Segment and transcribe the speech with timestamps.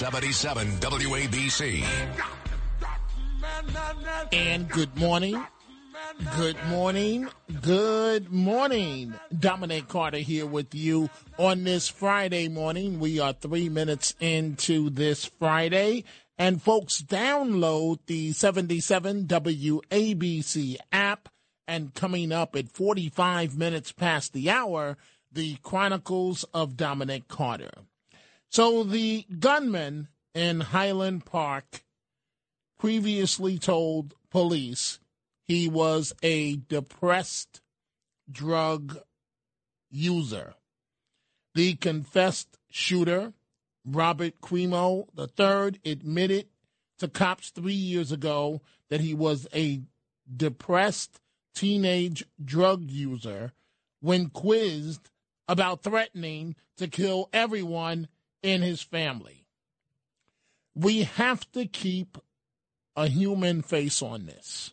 [0.00, 1.84] 77 WABC.
[4.32, 5.44] And good morning.
[6.38, 7.28] Good morning.
[7.60, 9.12] Good morning.
[9.38, 12.98] Dominic Carter here with you on this Friday morning.
[12.98, 16.04] We are three minutes into this Friday.
[16.38, 21.28] And folks, download the 77 WABC app.
[21.68, 24.96] And coming up at 45 minutes past the hour,
[25.30, 27.72] the Chronicles of Dominic Carter.
[28.50, 31.84] So the gunman in Highland Park
[32.80, 34.98] previously told police
[35.46, 37.60] he was a depressed
[38.30, 38.98] drug
[39.88, 40.54] user.
[41.54, 43.34] The confessed shooter,
[43.84, 46.48] Robert Crimo III, admitted
[46.98, 49.82] to cops three years ago that he was a
[50.36, 51.20] depressed
[51.54, 53.52] teenage drug user
[54.00, 55.08] when quizzed
[55.46, 58.08] about threatening to kill everyone
[58.42, 59.46] in his family.
[60.74, 62.18] We have to keep
[62.96, 64.72] a human face on this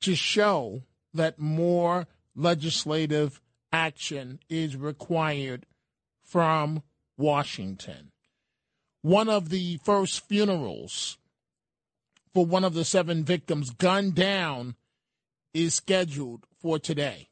[0.00, 0.82] to show
[1.14, 3.40] that more legislative
[3.72, 5.66] action is required
[6.22, 6.82] from
[7.16, 8.10] Washington.
[9.02, 11.18] One of the first funerals
[12.32, 14.76] for one of the seven victims gunned down
[15.52, 17.28] is scheduled for today,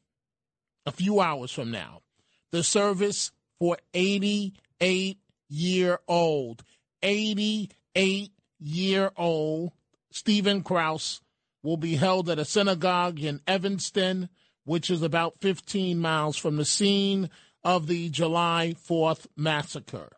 [0.84, 2.02] a few hours from now.
[2.50, 6.64] The service for 88 year old,
[7.02, 9.72] 88 year old
[10.10, 11.20] Stephen Straus
[11.62, 14.28] will be held at a synagogue in Evanston,
[14.64, 17.30] which is about 15 miles from the scene
[17.62, 20.10] of the July 4th massacre.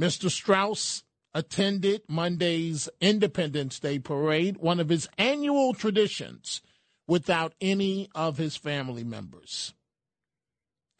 [0.00, 0.30] Mr.
[0.30, 1.02] Straus
[1.34, 6.62] attended Monday's Independence Day parade, one of his annual traditions,
[7.08, 9.74] without any of his family members.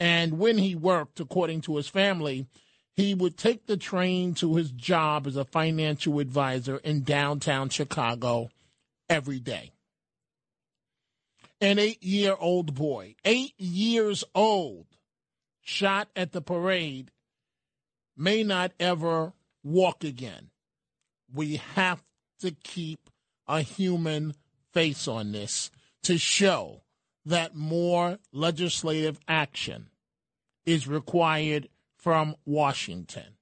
[0.00, 2.46] And when he worked, according to his family,
[2.94, 8.50] he would take the train to his job as a financial advisor in downtown Chicago
[9.08, 9.72] every day.
[11.60, 14.86] An eight year old boy, eight years old,
[15.60, 17.10] shot at the parade,
[18.16, 19.32] may not ever
[19.64, 20.50] walk again.
[21.32, 22.02] We have
[22.40, 23.10] to keep
[23.46, 24.34] a human
[24.72, 25.70] face on this
[26.04, 26.82] to show
[27.28, 29.90] that more legislative action
[30.64, 31.68] is required
[31.98, 33.36] from Washington.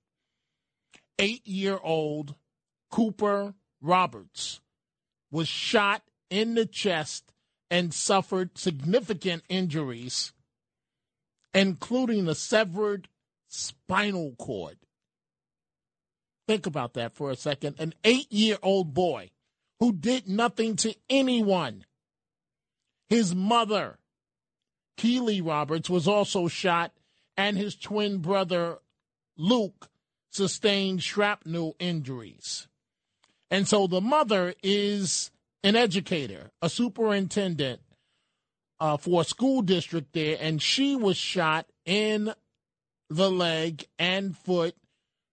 [1.19, 2.35] Eight year old
[2.91, 4.61] Cooper Roberts
[5.31, 7.33] was shot in the chest
[7.71, 10.33] and suffered significant injuries,
[11.55, 13.09] including a severed
[13.49, 14.79] spinal cord.
[16.49, 17.77] Think about that for a second.
[17.79, 19.31] An eight year old boy
[19.79, 21.85] who did nothing to anyone
[23.09, 23.99] his mother,
[24.97, 26.93] Keely Roberts, was also shot,
[27.37, 28.79] and his twin brother,
[29.37, 29.89] Luke,
[30.31, 32.69] sustained shrapnel injuries.
[33.51, 35.31] And so the mother is
[35.63, 37.81] an educator, a superintendent
[38.81, 42.33] uh, for a school district there, and she was shot in
[43.09, 44.75] the leg and foot.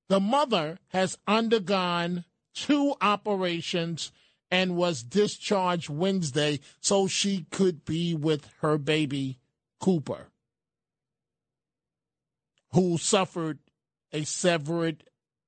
[0.09, 4.11] The mother has undergone two operations
[4.53, 9.39] and was discharged Wednesday so she could be with her baby,
[9.79, 10.27] Cooper,
[12.71, 13.57] who suffered
[14.11, 15.05] a severed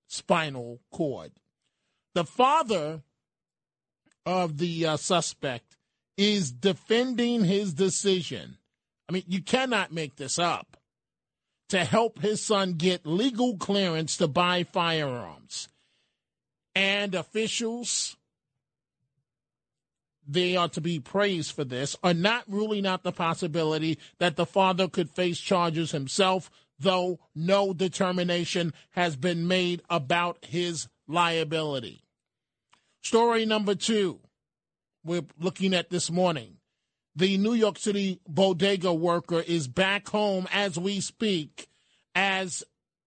[0.07, 1.33] spinal cord.
[2.15, 3.03] The father
[4.25, 5.77] of the uh, suspect
[6.17, 8.57] is defending his decision.
[9.07, 10.77] I mean, you cannot make this up.
[11.69, 15.67] To help his son get legal clearance to buy firearms.
[16.75, 18.17] And officials
[20.27, 24.45] they are to be praised for this, are not ruling out the possibility that the
[24.45, 26.49] father could face charges himself
[26.79, 32.03] though no determination has been made about his liability.
[33.01, 34.19] Story number two,
[35.03, 36.57] we're looking at this morning.
[37.15, 41.67] The New York City bodega worker is back home as we speak
[42.13, 42.63] as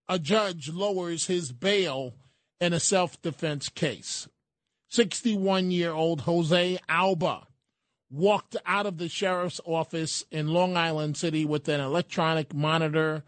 [0.07, 2.15] a judge lowers his bail
[2.59, 4.27] in a self defense case.
[4.89, 7.47] 61 year old Jose Alba
[8.11, 13.23] walked out of the sheriff's office in Long Island City with an electronic monitor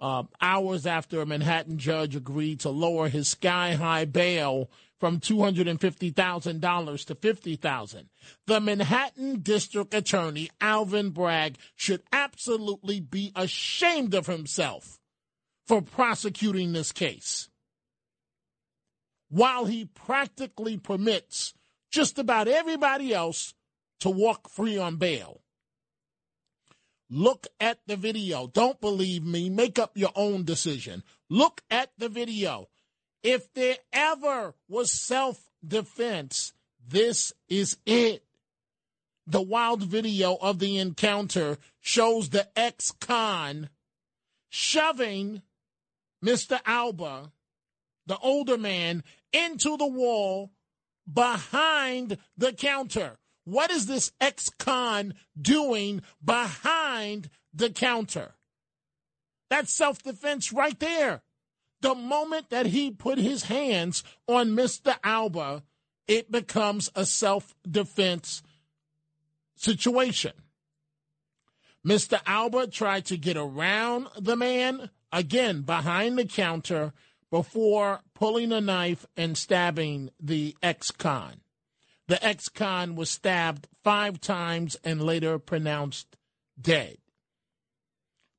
[0.00, 4.70] uh, hours after a Manhattan judge agreed to lower his sky high bail
[5.00, 8.06] from $250,000 to $50,000.
[8.46, 14.98] The Manhattan District Attorney, Alvin Bragg, should absolutely be ashamed of himself
[15.66, 17.48] for prosecuting this case.
[19.28, 21.54] While he practically permits
[21.90, 23.54] just about everybody else
[24.00, 25.42] to walk free on bail.
[27.10, 28.46] Look at the video.
[28.46, 29.48] Don't believe me.
[29.48, 31.02] Make up your own decision.
[31.30, 32.68] Look at the video.
[33.22, 36.52] If there ever was self defense,
[36.86, 38.24] this is it.
[39.26, 43.68] The wild video of the encounter shows the ex con
[44.48, 45.42] shoving
[46.24, 46.60] Mr.
[46.64, 47.32] Alba,
[48.08, 50.50] the older man, into the wall
[51.10, 53.16] behind the counter.
[53.44, 58.34] What is this ex con doing behind the counter?
[59.48, 61.22] That's self defense right there.
[61.80, 64.96] The moment that he put his hands on Mr.
[65.04, 65.62] Alba,
[66.06, 68.42] it becomes a self defense
[69.56, 70.32] situation.
[71.86, 72.20] Mr.
[72.26, 76.92] Alba tried to get around the man, again, behind the counter,
[77.30, 81.40] before pulling a knife and stabbing the ex con.
[82.06, 86.16] The ex con was stabbed five times and later pronounced
[86.60, 86.98] dead.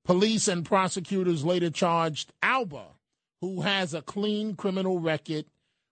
[0.06, 2.96] Police and prosecutors later charged Alba
[3.42, 5.46] who has a clean criminal record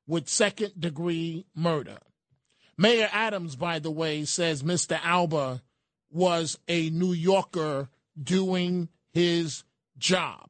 [0.05, 1.99] with second degree murder.
[2.77, 4.99] Mayor Adams, by the way, says Mr.
[5.03, 5.61] Alba
[6.11, 7.89] was a New Yorker
[8.21, 9.63] doing his
[9.97, 10.49] job.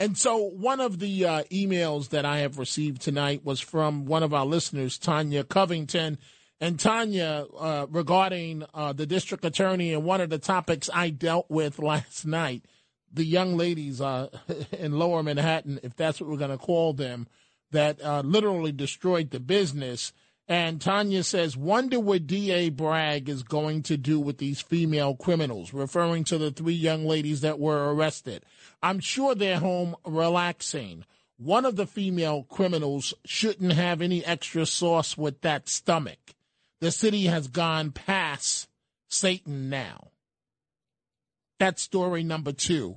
[0.00, 4.22] And so, one of the uh, emails that I have received tonight was from one
[4.22, 6.18] of our listeners, Tanya Covington.
[6.60, 11.46] And Tanya, uh, regarding uh, the district attorney and one of the topics I dealt
[11.48, 12.64] with last night,
[13.12, 14.28] the young ladies uh,
[14.72, 17.26] in lower Manhattan, if that's what we're going to call them,
[17.72, 20.12] that uh, literally destroyed the business.
[20.50, 22.70] And Tanya says, wonder what D.A.
[22.70, 27.42] Bragg is going to do with these female criminals, referring to the three young ladies
[27.42, 28.44] that were arrested.
[28.82, 31.04] I'm sure they're home relaxing.
[31.36, 36.34] One of the female criminals shouldn't have any extra sauce with that stomach.
[36.80, 38.68] The city has gone past
[39.10, 40.08] Satan now.
[41.58, 42.96] That's story number two.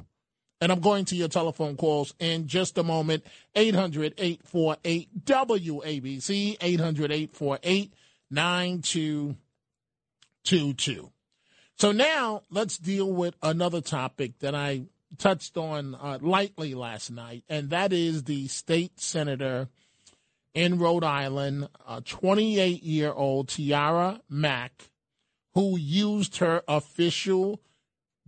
[0.61, 3.25] And I'm going to your telephone calls in just a moment.
[3.55, 7.93] 800 848 WABC, 800 848
[8.29, 11.11] 9222.
[11.77, 14.83] So now let's deal with another topic that I
[15.17, 19.67] touched on uh, lightly last night, and that is the state senator
[20.53, 24.89] in Rhode Island, a 28 year old Tiara Mack,
[25.53, 27.61] who used her official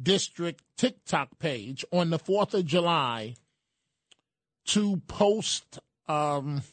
[0.02, 3.36] district TikTok page on the 4th of July
[4.66, 6.64] to post um,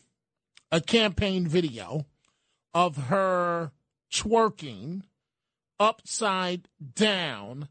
[0.70, 2.06] a campaign video
[2.72, 3.72] of her
[4.12, 5.02] twerking
[5.78, 7.68] upside down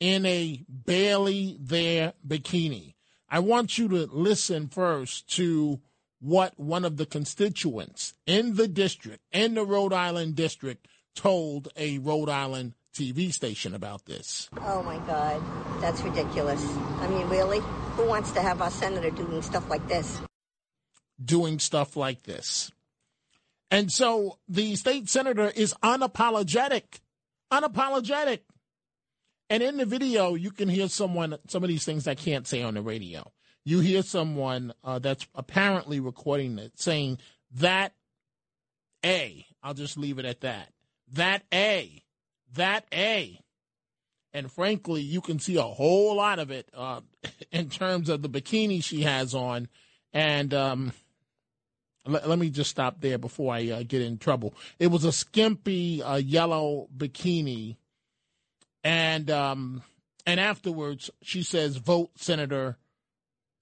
[0.00, 2.94] in a barely there bikini.
[3.28, 5.80] I want you to listen first to
[6.20, 11.98] what one of the constituents in the district, in the Rhode Island district, told a
[11.98, 14.48] Rhode Island TV station about this.
[14.60, 15.42] Oh my God,
[15.80, 16.62] that's ridiculous.
[17.00, 17.60] I mean, really?
[17.96, 20.20] Who wants to have our senator doing stuff like this?
[21.22, 22.70] Doing stuff like this.
[23.70, 27.00] And so the state senator is unapologetic.
[27.50, 28.40] Unapologetic.
[29.48, 32.62] And in the video, you can hear someone, some of these things I can't say
[32.62, 33.30] on the radio.
[33.64, 37.18] You hear someone uh, that's apparently recording it saying
[37.52, 37.94] that
[39.04, 40.68] A, I'll just leave it at that.
[41.12, 42.02] That A
[42.54, 43.38] that A.
[44.34, 47.00] And frankly, you can see a whole lot of it uh,
[47.52, 49.68] in terms of the bikini she has on.
[50.12, 50.92] And um,
[52.06, 54.54] let, let, me just stop there before I uh, get in trouble.
[54.78, 57.76] It was a skimpy uh, yellow bikini.
[58.84, 59.82] And um,
[60.26, 62.78] and afterwards, she says, vote Senator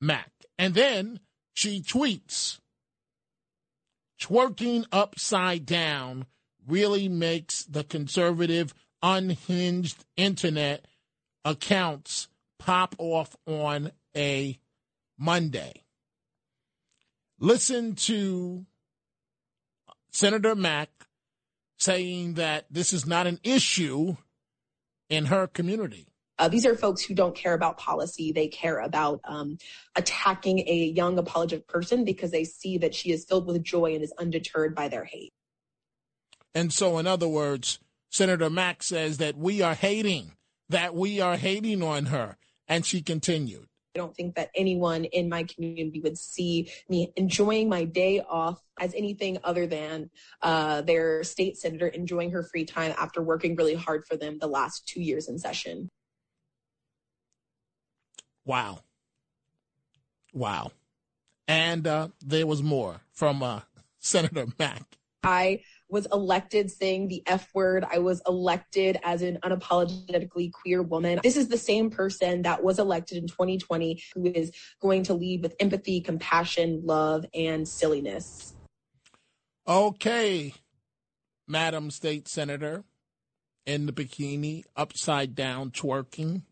[0.01, 0.31] Mack.
[0.59, 1.21] And then
[1.53, 2.59] she tweets,
[4.21, 6.27] twerking upside down
[6.67, 10.87] really makes the conservative, unhinged internet
[11.45, 14.59] accounts pop off on a
[15.19, 15.85] Monday.
[17.39, 18.67] Listen to
[20.11, 20.91] Senator Mack
[21.79, 24.17] saying that this is not an issue
[25.09, 26.07] in her community.
[26.39, 28.33] Uh, these are folks who don't care about policy.
[28.33, 29.59] They care about um,
[29.95, 34.03] attacking a young apologetic person because they see that she is filled with joy and
[34.03, 35.35] is undeterred by their hate.
[36.55, 37.79] And so, in other words,
[38.11, 40.33] Senator Mack says that we are hating,
[40.69, 42.37] that we are hating on her.
[42.67, 43.67] And she continued.
[43.95, 48.61] I don't think that anyone in my community would see me enjoying my day off
[48.79, 50.11] as anything other than
[50.43, 54.47] uh, their state senator enjoying her free time after working really hard for them the
[54.47, 55.89] last two years in session.
[58.45, 58.81] Wow.
[60.33, 60.71] Wow.
[61.49, 63.63] And uh, there was more from uh,
[63.99, 64.85] Senator Mack.
[65.25, 67.85] I was elected saying the F word.
[67.91, 71.21] I was elected as an unapologetically queer woman.
[71.23, 75.43] This is the same person that was elected in 2020 who is going to lead
[75.43, 78.55] with empathy, compassion, love, and silliness.
[79.67, 80.55] Okay,
[81.47, 82.85] Madam State Senator
[83.67, 86.43] in the bikini, upside down, twerking.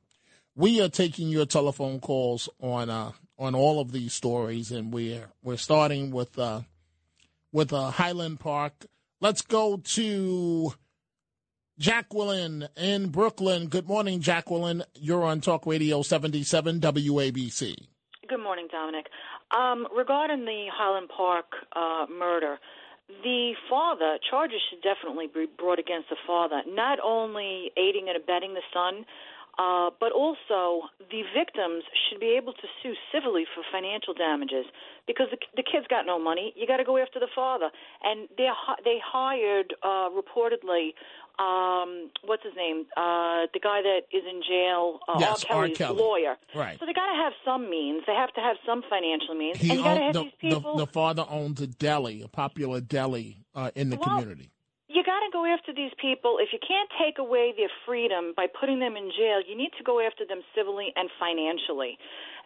[0.54, 5.30] We are taking your telephone calls on uh, on all of these stories, and we're
[5.42, 6.62] we're starting with uh,
[7.52, 8.86] with uh, Highland Park.
[9.20, 10.74] Let's go to
[11.76, 13.66] Jacqueline in Brooklyn.
[13.66, 14.84] Good morning, Jacqueline.
[14.94, 17.74] You're on Talk Radio 77 WABC.
[18.28, 19.06] Good morning, Dominic.
[19.50, 22.58] Um, regarding the Highland Park uh, murder,
[23.24, 28.54] the father charges should definitely be brought against the father, not only aiding and abetting
[28.54, 29.04] the son,
[29.58, 34.66] uh, but also, the victims should be able to sue civilly for financial damages
[35.06, 36.52] because the, the kid's got no money.
[36.56, 37.70] You got to go after the father,
[38.04, 38.48] and they
[38.84, 40.94] they hired uh, reportedly
[41.38, 42.86] um, what's his name?
[42.96, 45.66] Uh, the guy that is in jail, uh, yes, R.
[45.66, 45.86] Kelly's R.
[45.86, 45.98] Kelly.
[46.02, 46.36] lawyer.
[46.54, 46.78] Right.
[46.80, 48.02] So they got to have some means.
[48.06, 50.32] They have to have some financial means, He and you got to have the, these
[50.40, 50.76] people.
[50.76, 54.50] the, the father owns a deli, a popular deli uh, in the Well, community.
[54.88, 56.38] You got to go after these people.
[56.40, 59.84] If you can't take away their freedom by putting them in jail, you need to
[59.84, 61.98] go after them civilly and financially.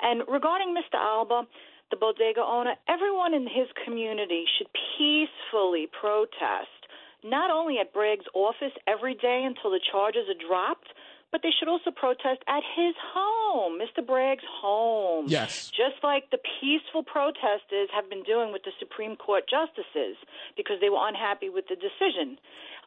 [0.02, 0.98] And regarding Mr.
[0.98, 1.46] Alba,
[1.90, 4.66] the bodega owner, everyone in his community should
[4.98, 6.74] peacefully protest,
[7.22, 10.90] not only at Bragg's office every day until the charges are dropped,
[11.30, 14.04] but they should also protest at his home, Mr.
[14.04, 15.26] Bragg's home.
[15.28, 15.70] Yes.
[15.70, 20.16] Just like the peaceful protesters have been doing with the Supreme Court justices
[20.56, 22.38] because they were unhappy with the decision.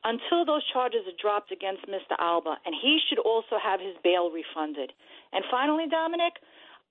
[0.03, 2.13] Until those charges are dropped against Mr.
[2.19, 4.93] Alba, and he should also have his bail refunded.
[5.34, 6.34] And finally, Dominic,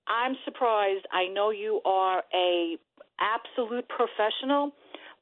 [0.07, 1.05] I'm surprised.
[1.11, 2.77] I know you are a
[3.19, 4.71] absolute professional,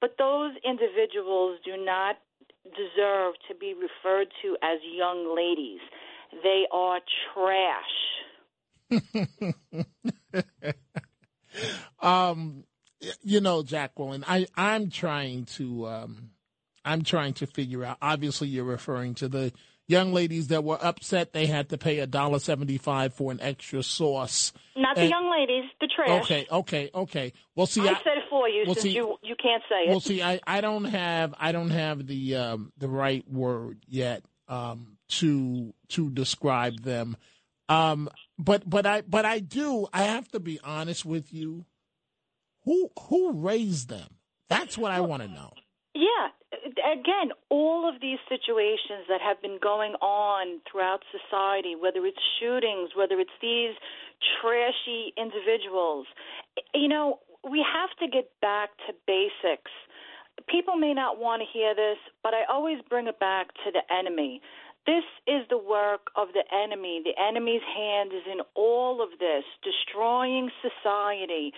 [0.01, 2.17] but those individuals do not
[2.65, 5.79] deserve to be referred to as young ladies.
[6.41, 6.99] They are
[7.33, 7.95] trash.
[12.01, 12.63] um,
[13.21, 16.29] you know, Jacqueline, I I'm trying to um,
[16.85, 17.97] I'm trying to figure out.
[18.01, 19.51] Obviously, you're referring to the
[19.87, 23.39] young ladies that were upset they had to pay a dollar seventy five for an
[23.41, 24.53] extra sauce.
[24.75, 26.23] Not the young ladies, the trash.
[26.23, 27.33] Okay, okay, okay.
[27.55, 29.87] Well, see, I I, said it for you well, since see- you you can't say
[29.87, 29.89] it.
[29.89, 34.23] well, see, I, I don't have I don't have the um, the right word yet
[34.47, 37.17] um, to to describe them.
[37.73, 39.87] Um, but but I but I do.
[39.93, 41.65] I have to be honest with you.
[42.65, 44.17] Who who raised them?
[44.49, 45.53] That's what I want to know.
[45.93, 46.29] Yeah.
[46.91, 52.91] Again, all of these situations that have been going on throughout society, whether it's shootings,
[52.95, 53.73] whether it's these
[54.39, 56.05] trashy individuals,
[56.73, 59.71] you know, we have to get back to basics.
[60.47, 63.81] People may not want to hear this, but I always bring it back to the
[63.93, 64.41] enemy.
[64.85, 67.01] This is the work of the enemy.
[67.03, 71.53] The enemy's hand is in all of this, destroying society,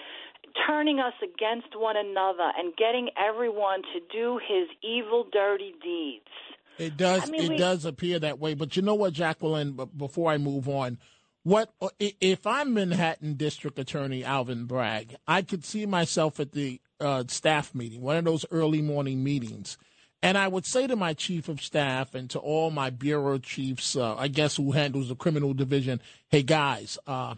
[0.68, 6.30] turning us against one another, and getting everyone to do his evil, dirty deeds.
[6.78, 7.24] It does.
[7.24, 8.54] I mean, it we- does appear that way.
[8.54, 9.80] But you know what, Jacqueline?
[9.98, 11.00] Before I move on,
[11.44, 15.16] what if I'm Manhattan District Attorney Alvin Bragg?
[15.28, 19.78] I could see myself at the uh, staff meeting, one of those early morning meetings,
[20.26, 23.96] and I would say to my chief of staff and to all my bureau chiefs,
[23.96, 27.36] uh, I guess who handles the criminal division, "Hey guys, uh,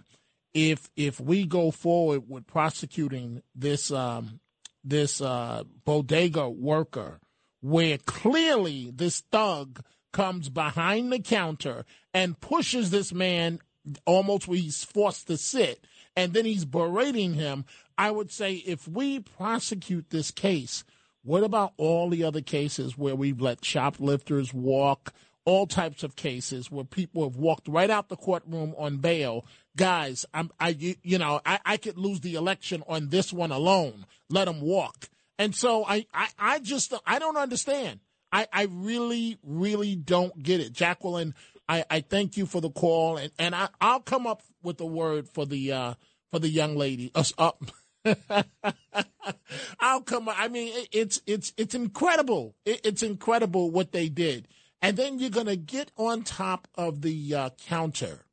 [0.53, 4.39] if if we go forward with prosecuting this um,
[4.85, 7.19] this uh, bodega worker,
[7.59, 13.59] where clearly this thug comes behind the counter and pushes this man
[14.05, 15.83] almost where he's forced to sit,
[16.15, 17.65] and then he's berating him.
[17.97, 20.85] I would say if we prosecute this case,
[21.27, 25.13] what about all the other cases where we've let shoplifters walk?
[25.47, 29.45] all types of cases where people have walked right out the courtroom on bail.
[29.77, 34.05] Guys, I'm, I, you know, I, I could lose the election on this one alone.
[34.29, 35.07] Let them walk.
[35.39, 38.01] And so I, I, I just, I don't understand.
[38.29, 40.73] I, I really, really don't get it.
[40.73, 41.33] Jacqueline,
[41.69, 44.85] I, I thank you for the call, and, and I, I'll come up with a
[44.85, 45.93] word for the uh,
[46.31, 47.11] for the young lady.
[47.13, 47.51] Uh, uh,
[49.79, 50.29] I'll come.
[50.29, 52.55] I mean, it's it's it's incredible.
[52.65, 54.47] It's incredible what they did
[54.81, 58.25] and then you're going to get on top of the uh, counter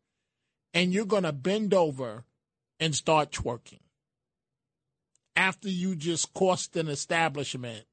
[0.73, 2.25] and you're going to bend over
[2.79, 3.81] and start twerking
[5.37, 7.85] after you just cost an establishment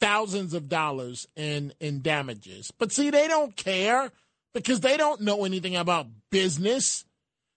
[0.00, 2.70] thousands of dollars in in damages.
[2.70, 4.10] But see, they don't care
[4.52, 7.04] because they don't know anything about business.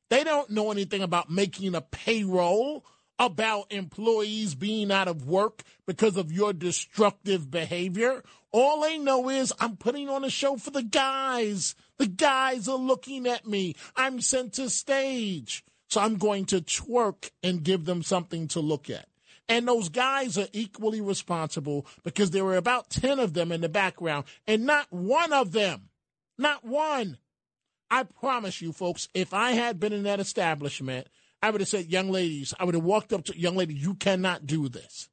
[0.10, 2.86] They don't know anything about making a payroll,
[3.20, 9.54] about employees being out of work because of your destructive behavior all they know is
[9.60, 11.76] I'm putting on a show for the guys.
[11.98, 13.76] The guys are looking at me.
[13.96, 15.64] I'm center stage.
[15.90, 19.08] So I'm going to twerk and give them something to look at.
[19.48, 23.70] And those guys are equally responsible because there were about 10 of them in the
[23.70, 25.90] background and not one of them,
[26.38, 27.18] not one.
[27.90, 31.08] I promise you, folks, if I had been in that establishment,
[31.42, 33.96] I would have said, young ladies, I would have walked up to young lady, you
[33.96, 35.10] cannot do this.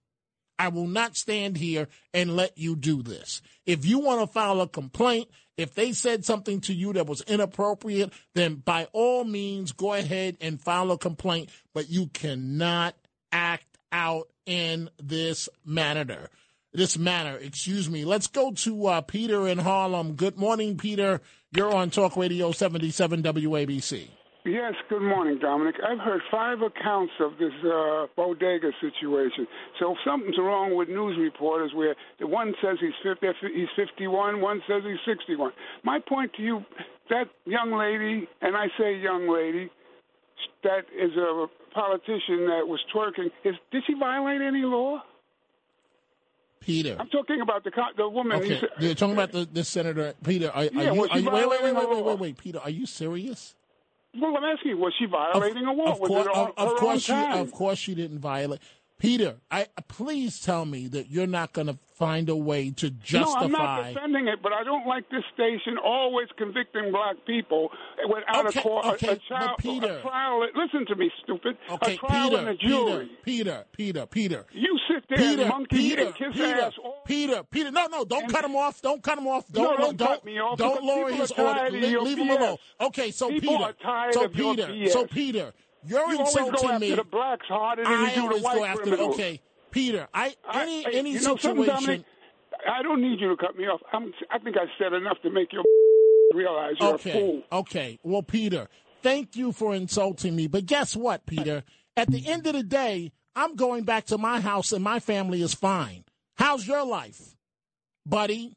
[0.59, 3.43] I will not stand here and let you do this.
[3.67, 7.23] If you want to file a complaint, if they said something to you that was
[7.23, 12.95] inappropriate, then by all means go ahead and file a complaint, but you cannot
[13.33, 16.29] act out in this manner.
[16.73, 18.05] This manner, excuse me.
[18.05, 20.15] Let's go to uh, Peter in Harlem.
[20.15, 21.23] Good morning, Peter.
[21.53, 24.09] You're on Talk Radio 77 WABC.
[24.47, 25.75] Yes, good morning, Dominic.
[25.83, 29.49] I've heard five accounts of this uh, bodega situation.
[29.81, 34.41] So if something's wrong with news reporters where the one says he's 50, he's 51,
[34.41, 35.51] one says he's 61.
[35.83, 36.65] My point to you,
[37.11, 39.69] that young lady, and I say young lady,
[40.63, 45.03] that is a politician that was twerking, is did she violate any law?
[46.61, 46.97] Peter.
[47.01, 48.39] I'm talking about the the woman.
[48.39, 50.15] Okay, you're talking about the, the senator.
[50.25, 52.61] Peter, are, are yeah, you, are you wait, wait, wait, wait, wait, wait, wait, Peter,
[52.61, 53.57] are you serious?
[54.19, 55.93] Well, I'm asking you, was she violating a law?
[55.93, 56.27] Of, course,
[56.57, 58.61] of course she, of course she didn't violate.
[58.99, 63.41] Peter, I please tell me that you're not going to find a way to justify.
[63.41, 67.71] No, I'm not defending it, but I don't like this station always convicting black people
[68.09, 68.87] without okay, a court.
[68.87, 70.47] Okay, a, child, Peter, a trial.
[70.55, 71.59] Listen to me, stupid.
[71.71, 73.11] Okay, a trial Peter, and a jury.
[73.23, 74.47] Peter, Peter, Peter, Peter.
[74.53, 76.73] You sit there Peter, and monkey Peter, and kiss Peter, ass.
[76.83, 77.71] All- Peter, Peter.
[77.71, 78.81] No, no, don't and, cut him off.
[78.81, 79.47] Don't cut him off.
[79.53, 80.59] Don't, no, don't, don't cut me off.
[80.59, 81.71] Don't lower his order.
[81.71, 82.57] Leave, leave him alone.
[82.81, 84.13] Okay, so people Peter.
[84.13, 84.89] so Peter.
[84.89, 85.53] So Peter.
[85.87, 86.95] You're you always go after me.
[86.95, 88.83] the blacks harder than I you do the white go after.
[88.83, 89.15] criminals.
[89.15, 90.09] Okay, Peter.
[90.13, 91.67] I any I, any you know situation.
[91.67, 92.05] Dominic,
[92.69, 93.81] I don't need you to cut me off.
[93.93, 95.63] I'm, I think I said enough to make you
[96.35, 97.43] realize you're okay, a fool.
[97.53, 97.99] Okay.
[98.03, 98.69] Well, Peter,
[99.03, 100.47] thank you for insulting me.
[100.47, 101.63] But guess what, Peter?
[101.97, 105.43] At the end of the day, I'm going back to my house and my family
[105.43, 106.05] is fine.
[106.37, 107.37] How's your life,
[108.05, 108.55] buddy?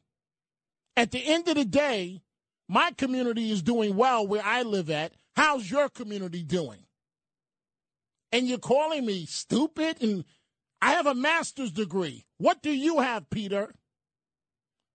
[0.96, 2.20] At the end of the day,
[2.68, 5.12] my community is doing well where I live at.
[5.34, 6.80] How's your community doing?
[8.32, 10.02] And you're calling me stupid?
[10.02, 10.24] And
[10.80, 12.24] I have a master's degree.
[12.38, 13.74] What do you have, Peter?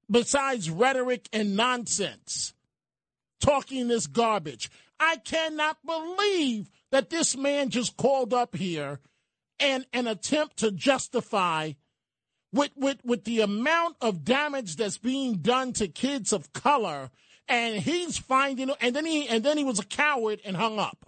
[0.10, 2.54] Besides rhetoric and nonsense,
[3.42, 4.70] talking this garbage.
[5.00, 9.00] I cannot believe that this man just called up here
[9.60, 11.74] and an attempt to justify
[12.54, 17.10] with, with, with the amount of damage that's being done to kids of color
[17.48, 21.06] and he's finding and then he and then he was a coward and hung up.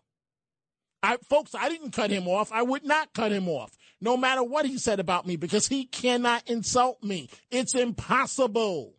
[1.03, 2.51] I folks, I didn't cut him off.
[2.51, 5.85] I would not cut him off, no matter what he said about me, because he
[5.85, 7.29] cannot insult me.
[7.51, 8.95] It's impossible.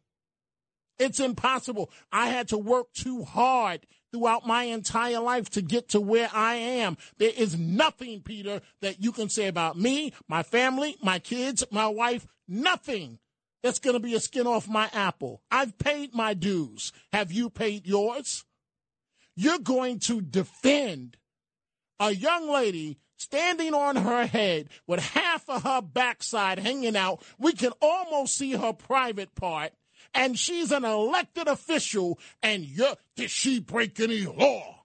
[0.98, 1.90] It's impossible.
[2.10, 6.54] I had to work too hard throughout my entire life to get to where I
[6.54, 6.96] am.
[7.18, 11.86] There is nothing, Peter, that you can say about me, my family, my kids, my
[11.86, 13.18] wife, nothing
[13.62, 15.42] that's going to be a skin off my apple.
[15.50, 16.92] I've paid my dues.
[17.12, 18.44] Have you paid yours?
[19.36, 21.16] You're going to defend
[22.00, 27.22] a young lady standing on her head with half of her backside hanging out.
[27.38, 29.72] We can almost see her private part.
[30.14, 34.84] And she's an elected official, and you're, did she break any law?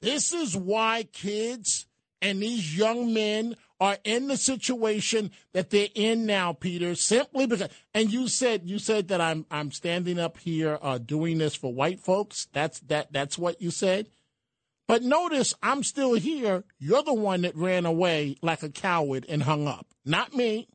[0.00, 1.86] This is why kids
[2.22, 7.68] and these young men are in the situation that they're in now, Peter, simply because
[7.92, 11.72] and you said you said that I'm I'm standing up here uh, doing this for
[11.72, 12.48] white folks.
[12.52, 14.08] That's that that's what you said.
[14.88, 16.64] But notice I'm still here.
[16.78, 19.86] You're the one that ran away like a coward and hung up.
[20.04, 20.68] Not me.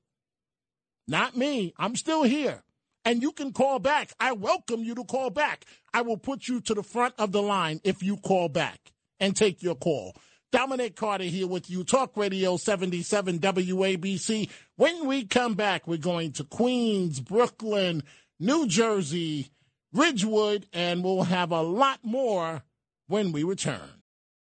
[1.08, 1.74] Not me.
[1.78, 2.64] I'm still here.
[3.06, 4.14] and you can call back.
[4.20, 5.66] I welcome you to call back.
[5.94, 9.36] I will put you to the front of the line if you call back and
[9.36, 10.16] take your call.
[10.52, 14.50] Dominic Carter here with you, Talk Radio 77 WABC.
[14.76, 18.04] When we come back, we're going to Queens, Brooklyn,
[18.40, 19.50] New Jersey,
[19.94, 22.64] Ridgewood, and we'll have a lot more
[23.08, 24.01] when we return.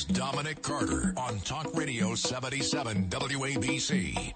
[0.00, 4.32] Here's Dominic Carter on Talk Radio 77 WABC.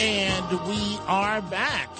[0.00, 1.90] And we are back.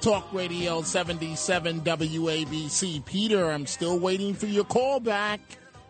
[0.00, 3.04] Talk Radio 77 WABC.
[3.04, 5.40] Peter, I'm still waiting for your call back.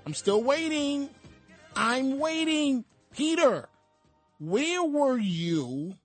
[0.07, 1.11] I'm still waiting.
[1.77, 2.87] I'm waiting.
[3.15, 3.69] Peter,
[4.39, 5.97] where were you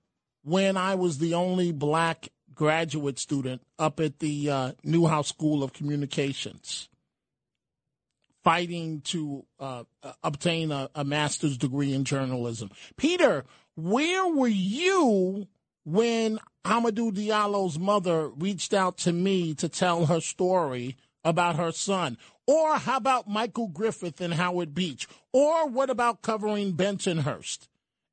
[0.42, 5.72] when I was the only black graduate student up at the uh, Newhouse School of
[5.72, 6.88] Communications?
[8.42, 9.84] Fighting to uh,
[10.22, 12.70] obtain a, a master's degree in journalism.
[12.96, 13.44] Peter,
[13.76, 15.46] where were you
[15.84, 22.18] when Amadou Diallo's mother reached out to me to tell her story about her son?
[22.46, 25.08] Or how about Michael Griffith and Howard Beach?
[25.32, 27.66] Or what about covering Bensonhurst,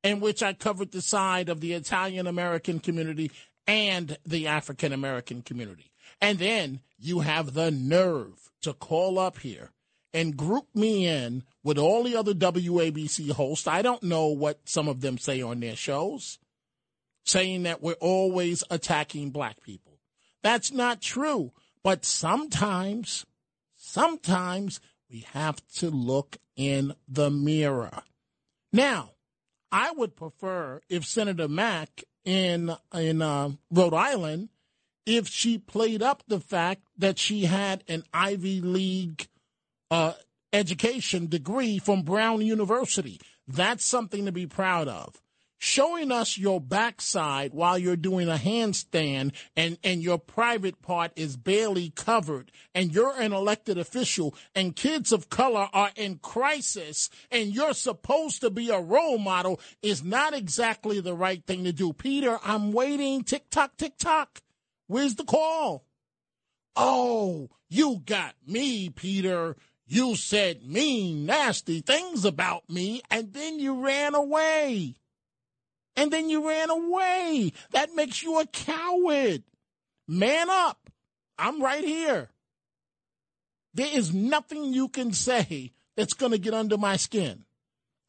[0.04, 3.32] in which I covered the side of the Italian American community
[3.68, 5.92] and the African American community?
[6.22, 9.72] And then you have the nerve to call up here
[10.14, 13.68] and group me in with all the other WABC hosts.
[13.68, 16.40] I don't know what some of them say on their shows,
[17.26, 20.00] saying that we're always attacking black people.
[20.44, 21.52] That's not true.
[21.84, 23.26] But sometimes,
[23.76, 28.04] sometimes we have to look in the mirror.
[28.72, 29.12] Now,
[29.72, 34.50] I would prefer if Senator Mack in in uh, Rhode Island,
[35.06, 39.28] if she played up the fact that she had an Ivy League
[39.92, 40.14] uh,
[40.54, 43.20] education degree from Brown University.
[43.48, 45.22] That's something to be proud of.
[45.66, 51.38] Showing us your backside while you're doing a handstand and, and your private part is
[51.38, 57.56] barely covered and you're an elected official and kids of color are in crisis and
[57.56, 61.94] you're supposed to be a role model is not exactly the right thing to do.
[61.94, 63.24] Peter, I'm waiting.
[63.24, 64.42] Tick tock, tick tock.
[64.88, 65.86] Where's the call?
[66.76, 69.56] Oh, you got me, Peter.
[69.88, 74.98] You said mean, nasty things about me, and then you ran away.
[75.96, 77.54] And then you ran away.
[77.72, 79.44] That makes you a coward.
[80.08, 80.90] Man up.
[81.38, 82.30] I'm right here.
[83.74, 87.46] There is nothing you can say that's going to get under my skin.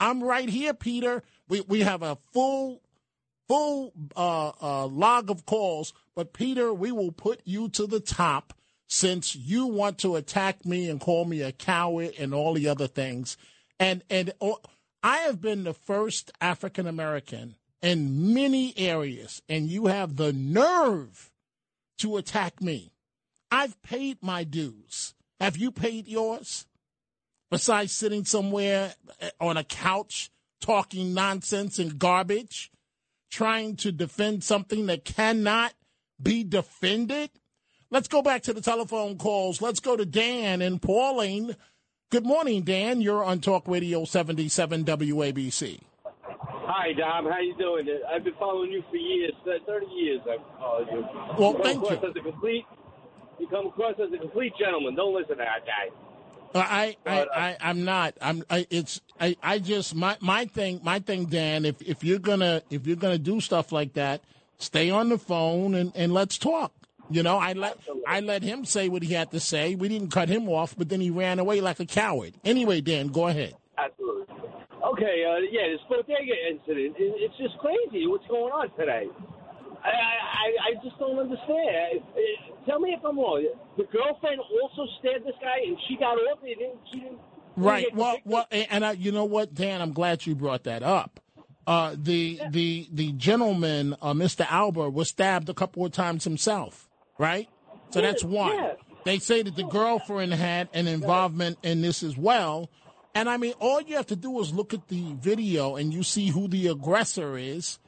[0.00, 1.22] I'm right here, Peter.
[1.48, 2.82] We, we have a full
[3.46, 8.54] full uh, uh, log of calls, but Peter, we will put you to the top
[8.86, 12.86] since you want to attack me and call me a coward and all the other
[12.86, 13.36] things.
[13.78, 14.60] And and oh,
[15.02, 21.30] I have been the first African American in many areas, and you have the nerve
[21.98, 22.94] to attack me.
[23.50, 25.14] I've paid my dues.
[25.38, 26.66] Have you paid yours?
[27.50, 30.30] Besides sitting somewhere eh, on a couch
[30.62, 32.72] talking nonsense and garbage,
[33.30, 35.74] trying to defend something that cannot
[36.20, 37.30] be defended?
[37.90, 39.60] Let's go back to the telephone calls.
[39.60, 41.54] Let's go to Dan and Pauline.
[42.10, 43.02] Good morning, Dan.
[43.02, 45.80] You're on Talk Radio 77 WABC.
[46.66, 47.26] Hi, Dom.
[47.26, 47.86] How you doing?
[48.10, 50.20] I've been following you for years, uh, 30 years.
[50.22, 51.06] I've followed you.
[51.38, 51.96] Well, you thank you.
[51.96, 52.64] As a complete,
[53.38, 54.94] you come across as a complete gentleman.
[54.94, 55.94] Don't listen to that guy.
[56.56, 58.14] I, I, uh, I, I'm not.
[58.20, 58.44] I'm.
[58.48, 59.00] I, it's.
[59.20, 60.80] I, I just my my thing.
[60.82, 61.64] My thing, Dan.
[61.64, 64.22] If if you're gonna if you're gonna do stuff like that,
[64.58, 66.72] stay on the phone and and let's talk.
[67.10, 69.74] You know, I let I let him say what he had to say.
[69.74, 72.34] We didn't cut him off, but then he ran away like a coward.
[72.44, 73.56] Anyway, Dan, go ahead.
[73.76, 74.26] Absolutely.
[74.92, 79.06] Okay, uh, yeah, this bodega incident, it, it's just crazy what's going on today.
[79.82, 82.00] I, I, I just don't understand.
[82.12, 83.46] Uh, tell me if I'm wrong.
[83.76, 86.38] The girlfriend also stabbed this guy, and she got off.
[86.42, 87.18] It didn't, she didn't.
[87.56, 87.94] Right.
[87.94, 89.80] Well, well, and I, you know what, Dan?
[89.80, 91.20] I'm glad you brought that up.
[91.66, 92.50] Uh, the yeah.
[92.50, 94.46] the the gentleman, uh, Mr.
[94.50, 97.48] Albert, was stabbed a couple of times himself right?
[97.90, 98.72] So that's one.
[99.04, 102.70] They say that the girlfriend had an involvement in this as well.
[103.14, 106.02] And I mean, all you have to do is look at the video and you
[106.02, 107.78] see who the aggressor is.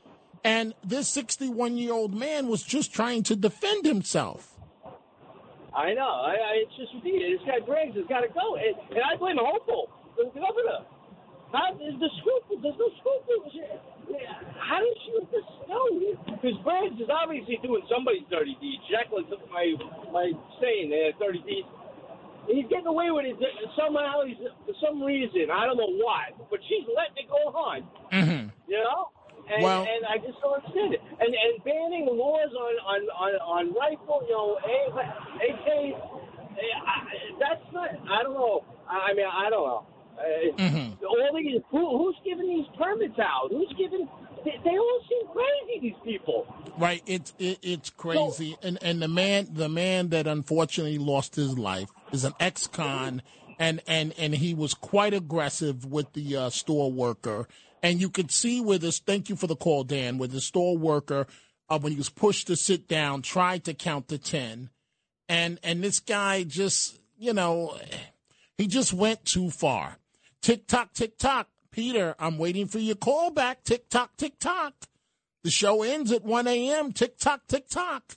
[0.45, 4.55] And this 61 year old man was just trying to defend himself.
[5.75, 6.09] I know.
[6.09, 7.43] I, I, it's just ridiculous.
[7.43, 10.87] This guy Briggs has got to go, and, and I blame Hochul, the governor.
[11.53, 13.53] How, the scruples, there's no scruples.
[14.57, 15.83] How did she let this go?
[16.33, 18.83] Because Briggs is obviously doing somebody's dirty deeds.
[18.89, 19.75] Jacqueline took my
[20.15, 21.69] my saying there, dirty deeds.
[22.49, 23.37] He's getting away with it
[23.77, 24.23] somehow.
[24.27, 27.83] He's for some reason I don't know why, but she's letting it go on.
[28.13, 28.49] Mm-hmm.
[28.71, 29.11] You know.
[29.49, 31.01] And, Well- and I just don't understand it.
[31.21, 35.97] And and banning laws on on on, on rifle, you know, A- AKs.
[36.57, 37.07] I-
[37.39, 37.91] That's not.
[38.11, 38.65] I don't know.
[38.89, 39.87] I mean, I don't know.
[39.87, 40.23] Uh,
[40.57, 41.05] Mm-hmm.
[41.05, 43.49] All these who, who's giving these permits out?
[43.51, 44.09] Who's giving?
[44.45, 45.81] They, they all seem crazy.
[45.83, 46.47] These people.
[46.79, 51.59] Right, it's it, it's crazy, and and the man the man that unfortunately lost his
[51.59, 53.23] life is an ex-con,
[53.59, 57.49] and and and he was quite aggressive with the uh, store worker,
[57.83, 58.99] and you could see where this.
[58.99, 60.19] Thank you for the call, Dan.
[60.19, 61.27] Where the store worker,
[61.69, 64.71] uh, when he was pushed to sit down, tried to count to ten,
[65.29, 67.77] and and this guy just you know,
[68.59, 69.99] he just went too far.
[70.43, 71.49] Tick tock, tick tock.
[71.71, 73.65] Peter, I'm waiting for your call back.
[73.65, 74.75] Tick tock, tick tock.
[75.43, 76.93] The show ends at 1 a.m.
[76.93, 78.17] Tick tock, tick tock.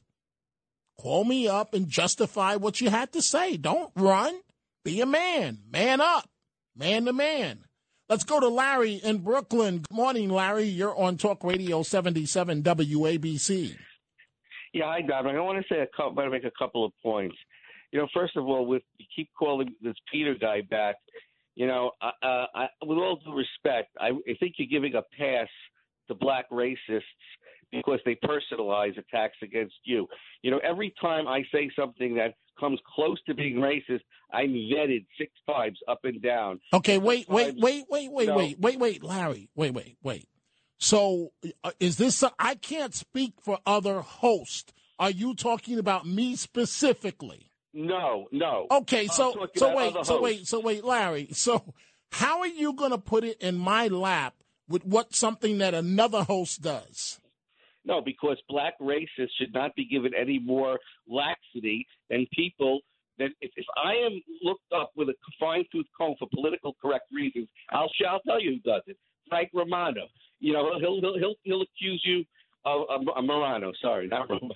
[0.99, 3.55] Call me up and justify what you had to say.
[3.55, 4.37] Don't run.
[4.83, 5.59] Be a man.
[5.71, 6.27] Man up.
[6.75, 7.63] Man to man.
[8.09, 9.77] Let's go to Larry in Brooklyn.
[9.77, 10.65] Good morning, Larry.
[10.65, 13.77] You're on Talk Radio 77 WABC.
[14.73, 15.37] Yeah, hi, Dominic.
[15.37, 17.37] I want to say a couple, make a couple of points.
[17.93, 20.95] You know, first of all, with you keep calling this Peter guy back.
[21.55, 22.11] You know, uh,
[22.53, 25.47] I, with all due respect, I, I think you're giving a pass
[26.09, 27.03] to black racists
[27.71, 30.07] because they personalize attacks against you.
[30.41, 34.01] You know, every time I say something that comes close to being racist,
[34.31, 36.59] I'm vetted six times up and down.
[36.73, 39.49] Okay, wait, wait, wait, wait, wait, wait, wait, wait, Larry.
[39.55, 40.27] Wait, wait, wait.
[40.77, 41.31] So,
[41.63, 42.23] uh, is this?
[42.23, 44.73] A, I can't speak for other hosts.
[44.97, 47.51] Are you talking about me specifically?
[47.73, 48.67] No, no.
[48.71, 51.29] Okay, so so wait, so wait, so wait, Larry.
[51.33, 51.73] So,
[52.11, 54.35] how are you going to put it in my lap
[54.67, 57.19] with what something that another host does?
[57.85, 62.79] No, because black racists should not be given any more laxity than people
[63.17, 67.05] that if, if I am looked up with a fine tooth comb for political correct
[67.11, 68.97] reasons, I'll I'll tell you who does it.
[69.29, 70.07] Frank Romano.
[70.39, 72.23] You know, he'll he'll he'll, he'll accuse you
[72.65, 73.71] of, of, of Morano.
[73.81, 74.55] Sorry, not Romano.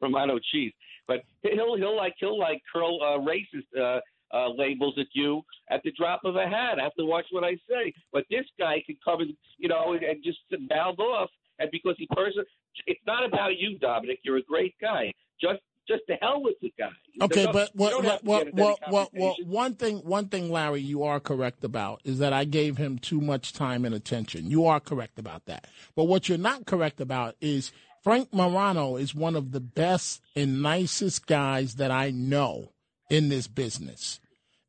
[0.00, 0.72] Romano cheese.
[1.06, 4.00] But he'll he'll like he'll like curl uh, racist uh,
[4.34, 6.78] uh, labels at you at the drop of a hat.
[6.80, 7.92] I have to watch what I say.
[8.12, 10.38] But this guy can come and you know and, and just
[10.70, 12.44] mouth off, and because he person,
[12.86, 14.20] it's not about you, Dominic.
[14.22, 15.12] You're a great guy.
[15.40, 16.88] Just just to hell with the guy.
[17.22, 19.10] Okay, no- but you well, don't well, have to well, get into any well, well,
[19.12, 19.50] well, conversation.
[19.50, 23.20] one thing, one thing, Larry, you are correct about is that I gave him too
[23.20, 24.50] much time and attention.
[24.50, 25.68] You are correct about that.
[25.94, 30.62] But what you're not correct about is Frank Morano is one of the best and
[30.62, 32.72] nicest guys that I know
[33.10, 34.20] in this business.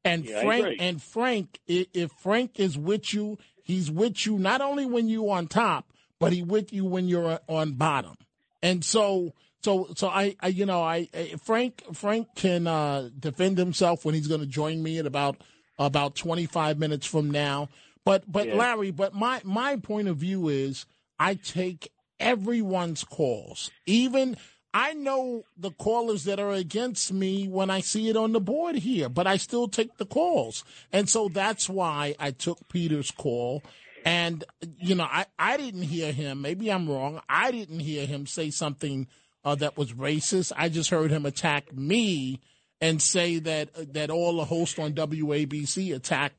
[0.04, 4.86] And Yeah, Frank, and Frank, if Frank is with you, he's with you not only
[4.86, 8.15] when you're on top, but he with you when you're on bottom.
[8.62, 13.58] And so, so, so I, I you know, I, I Frank, Frank can uh, defend
[13.58, 15.38] himself when he's going to join me at about
[15.80, 17.69] about 25 minutes from now.
[18.03, 18.56] But, but Yeah.
[18.56, 20.86] Larry, but my my point of view is
[21.19, 24.38] I take everyone's calls, even.
[24.73, 28.75] I know the callers that are against me when I see it on the board
[28.75, 30.63] here, but I still take the calls.
[30.91, 33.63] And so that's why I took Peter's call.
[34.08, 34.46] And,
[34.80, 36.41] you know, I, I didn't hear him.
[36.41, 37.20] Maybe I'm wrong.
[37.28, 39.08] I didn't hear him say something
[39.43, 40.54] uh, that was racist.
[40.56, 42.39] I just heard him attack me
[42.80, 46.34] and say that that all the hosts on WABC attack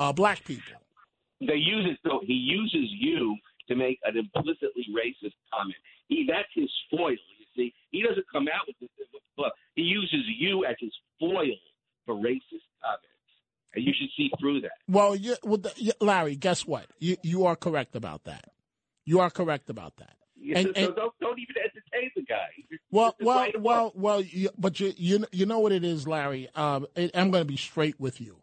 [0.00, 0.72] uh, black people.
[1.40, 3.36] they use it though he uses you
[3.68, 5.76] to make an implicitly racist comment.
[6.08, 7.12] He that's his foil.
[7.12, 8.88] You see, he doesn't come out with this,
[9.36, 11.54] but he uses you as his foil
[12.04, 13.11] for racist comments,
[13.74, 14.72] and you should see through that.
[14.88, 16.86] Well, you, well the, Larry, guess what?
[16.98, 18.44] You you are correct about that.
[19.04, 20.14] You are correct about that.
[20.36, 22.48] Yeah, And- so, and- so don't don't even entertain the guy.
[22.90, 24.20] Well, well, well, well.
[24.20, 26.50] You, but you, you, you know what it is, Larry.
[26.54, 28.42] Um, I- I'm going to be straight with you.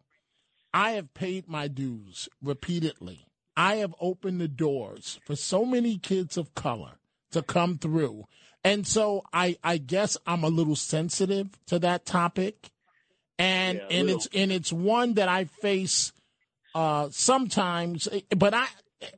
[0.74, 3.26] I have paid my dues repeatedly.
[3.56, 6.94] I have opened the doors for so many kids of color
[7.30, 8.24] to come through,
[8.64, 12.70] and so I, I guess I'm a little sensitive to that topic,
[13.40, 14.18] and Yeah, and little.
[14.22, 16.12] it's and it's one that I face
[16.74, 18.66] uh, sometimes, but I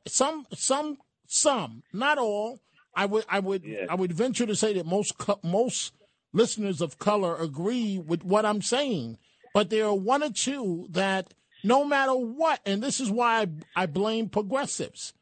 [0.07, 2.61] some some some not all.
[2.95, 3.85] I would I would Yeah.
[3.89, 5.93] I would venture to say that most most
[6.31, 9.17] listeners of color agree with what I'm saying,
[9.53, 11.33] but there are one or two that
[11.63, 12.59] no matter what.
[12.65, 13.47] And this is why I,
[13.83, 15.13] I blame progressives.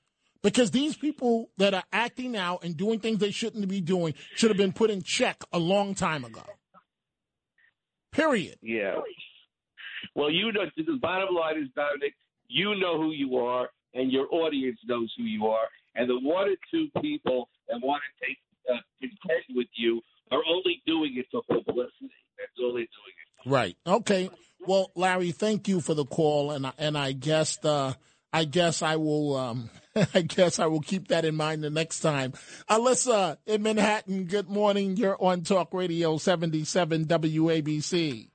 [0.44, 4.50] Because these people that are acting out and doing things they shouldn't be doing should
[4.50, 6.42] have been put in check a long time ago.
[8.12, 8.58] Period.
[8.62, 8.96] Yeah.
[10.16, 12.14] Well, you know, the bottom line is, Dominic,
[12.48, 15.68] you know who you are, and your audience knows who you are.
[15.96, 18.38] And the one or two people that want to take
[18.70, 22.12] uh, contend with you are only doing it for publicity.
[22.38, 23.50] That's all they're doing it.
[23.50, 23.78] Right.
[23.86, 24.30] Okay.
[24.66, 27.94] Well, Larry, thank you for the call, and I- and I guess uh,
[28.34, 29.70] I guess I will um,
[30.14, 32.34] I guess I will keep that in mind the next time.
[32.70, 34.26] Alyssa in Manhattan.
[34.26, 34.96] Good morning.
[34.98, 38.30] You're on Talk Radio 77 WABC.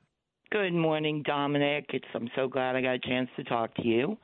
[0.51, 1.87] Good morning, Dominic.
[1.91, 4.19] It's I'm so glad I got a chance to talk to you.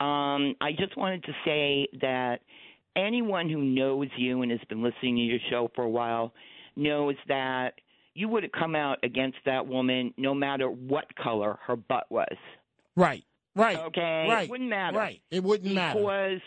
[0.00, 2.40] Um, I just wanted to say that
[2.96, 6.32] anyone who knows you and has been listening to your show for a while
[6.76, 7.72] knows that
[8.14, 12.36] you would have come out against that woman no matter what color her butt was.
[12.96, 13.24] Right.
[13.54, 13.78] Right.
[13.78, 14.26] Okay.
[14.28, 14.44] Right.
[14.44, 14.96] It wouldn't matter.
[14.96, 15.20] Right.
[15.30, 15.98] It wouldn't matter.
[15.98, 16.40] Because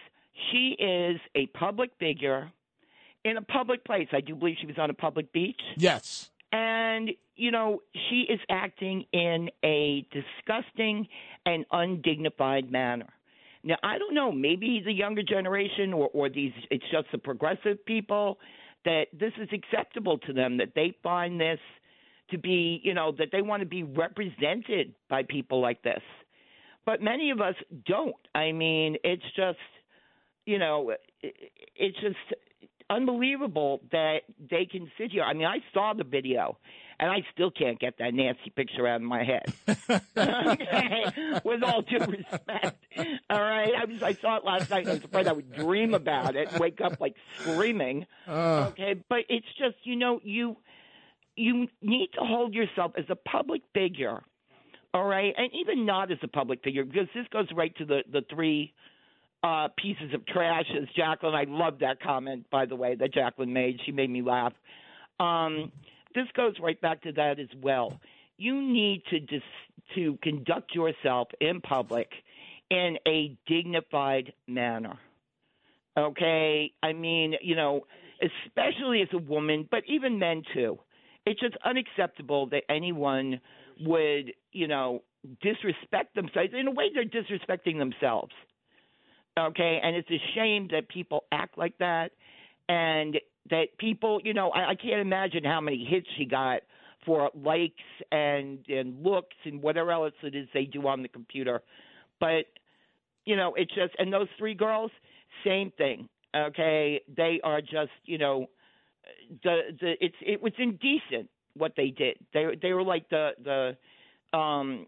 [0.51, 2.51] she is a public figure
[3.23, 4.07] in a public place.
[4.11, 5.61] I do believe she was on a public beach.
[5.77, 6.31] Yes.
[6.51, 11.07] And, you know, she is acting in a disgusting
[11.45, 13.07] and undignified manner.
[13.63, 17.85] Now, I don't know, maybe the younger generation or, or these, it's just the progressive
[17.85, 18.39] people
[18.85, 21.59] that this is acceptable to them, that they find this
[22.31, 26.01] to be, you know, that they want to be represented by people like this.
[26.85, 28.15] But many of us don't.
[28.33, 29.59] I mean, it's just,
[30.45, 32.15] you know, it's just
[32.89, 35.23] unbelievable that they can sit here.
[35.23, 36.57] I mean, I saw the video,
[36.99, 39.53] and I still can't get that nasty picture out of my head.
[40.17, 41.03] okay?
[41.45, 42.83] With all due respect,
[43.29, 43.71] all right.
[43.79, 44.87] I was I saw it last night.
[44.87, 48.05] I was afraid I would dream about it, wake up like screaming.
[48.27, 50.57] Uh, Okay, but it's just you know you
[51.35, 54.21] you need to hold yourself as a public figure,
[54.93, 58.03] all right, and even not as a public figure because this goes right to the
[58.11, 58.73] the three
[59.43, 61.35] uh, pieces of trash as Jacqueline.
[61.35, 63.79] I love that comment by the way that Jacqueline made.
[63.85, 64.53] She made me laugh.
[65.19, 65.71] Um,
[66.13, 67.99] this goes right back to that as well.
[68.37, 69.41] You need to dis-
[69.95, 72.09] to conduct yourself in public
[72.69, 74.97] in a dignified manner.
[75.97, 77.85] Okay, I mean, you know,
[78.21, 80.79] especially as a woman, but even men too.
[81.25, 83.39] It's just unacceptable that anyone
[83.81, 85.03] would, you know,
[85.41, 86.49] disrespect themselves.
[86.57, 88.31] In a way, they're disrespecting themselves.
[89.39, 92.11] Okay, and it's a shame that people act like that,
[92.67, 93.17] and
[93.49, 96.61] that people, you know, I, I can't imagine how many hits she got
[97.05, 97.73] for likes
[98.11, 101.61] and and looks and whatever else it is they do on the computer,
[102.19, 102.45] but
[103.25, 104.91] you know, it's just and those three girls,
[105.45, 106.09] same thing.
[106.35, 108.47] Okay, they are just, you know,
[109.43, 112.17] the the it's it was indecent what they did.
[112.33, 114.87] They they were like the the um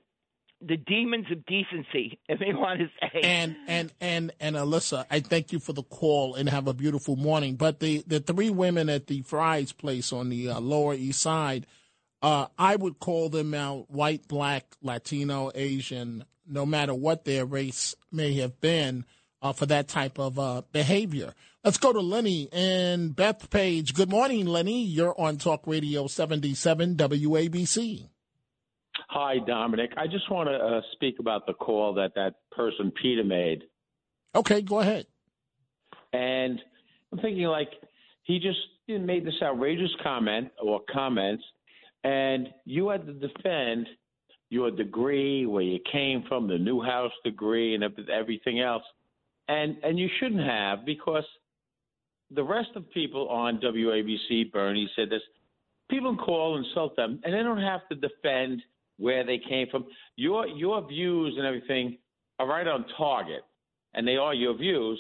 [0.66, 3.22] the demons of decency, if they want to say.
[3.22, 7.16] And and and and Alyssa, I thank you for the call and have a beautiful
[7.16, 7.56] morning.
[7.56, 11.66] But the the three women at the Fry's place on the uh, Lower East Side,
[12.22, 17.96] uh, I would call them out white, black, Latino, Asian, no matter what their race
[18.12, 19.06] may have been,
[19.42, 21.34] uh, for that type of uh, behavior.
[21.64, 23.94] Let's go to Lenny and Bethpage.
[23.94, 24.84] Good morning, Lenny.
[24.84, 28.10] You're on Talk Radio 77 WABC.
[29.08, 29.92] Hi, Dominic.
[29.96, 33.64] I just want to uh, speak about the call that that person Peter made,
[34.36, 35.06] Okay, go ahead.
[36.12, 36.60] and
[37.12, 37.70] I'm thinking like
[38.24, 41.44] he just made this outrageous comment or comments,
[42.04, 43.88] and you had to defend
[44.50, 48.84] your degree, where you came from, the Newhouse degree, and everything else,
[49.48, 51.24] and and you shouldn't have because
[52.36, 55.22] the rest of people on WABC, Bernie said this.
[55.90, 58.62] People call insult them, and they don't have to defend
[58.98, 59.86] where they came from.
[60.16, 61.98] Your your views and everything
[62.40, 63.42] are right on target,
[63.94, 65.00] and they are your views.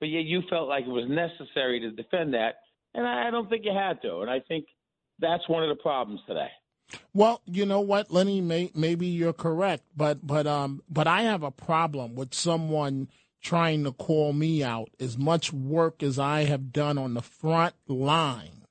[0.00, 2.56] But yet you felt like it was necessary to defend that,
[2.94, 4.20] and I I don't think you had to.
[4.20, 4.66] And I think
[5.18, 6.48] that's one of the problems today.
[7.12, 11.42] Well, you know what, Lenny, may, maybe you're correct, but but um but I have
[11.42, 13.08] a problem with someone
[13.44, 17.74] trying to call me out as much work as I have done on the front
[17.86, 18.64] line.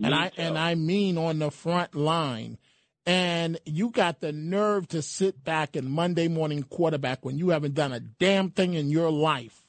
[0.00, 0.42] and I too.
[0.42, 2.58] and I mean on the front line.
[3.04, 7.74] And you got the nerve to sit back and Monday morning quarterback when you haven't
[7.74, 9.64] done a damn thing in your life.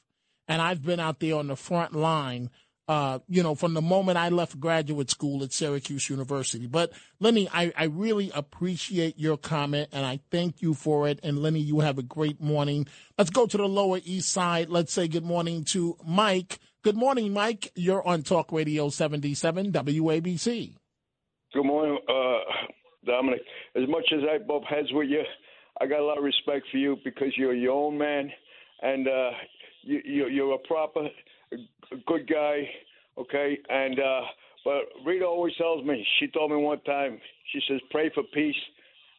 [0.46, 2.50] And I've been out there on the front line,
[2.86, 6.66] uh, you know, from the moment I left graduate school at Syracuse University.
[6.66, 11.20] But Lenny, I, I really appreciate your comment and I thank you for it.
[11.22, 12.86] And Lenny, you have a great morning.
[13.16, 14.68] Let's go to the Lower East Side.
[14.68, 16.58] Let's say good morning to Mike.
[16.82, 17.72] Good morning, Mike.
[17.74, 20.74] You're on Talk Radio 77 WABC.
[21.54, 22.66] Good morning, uh,
[23.06, 23.40] Dominic.
[23.74, 25.22] As much as I butt heads with you,
[25.80, 28.30] I got a lot of respect for you because you're your own man,
[28.82, 29.30] and uh,
[29.82, 31.08] you, you you're a proper,
[32.06, 32.68] good guy.
[33.16, 34.20] Okay, and uh,
[34.64, 36.04] but Rita always tells me.
[36.18, 37.20] She told me one time.
[37.52, 38.56] She says, "Pray for peace,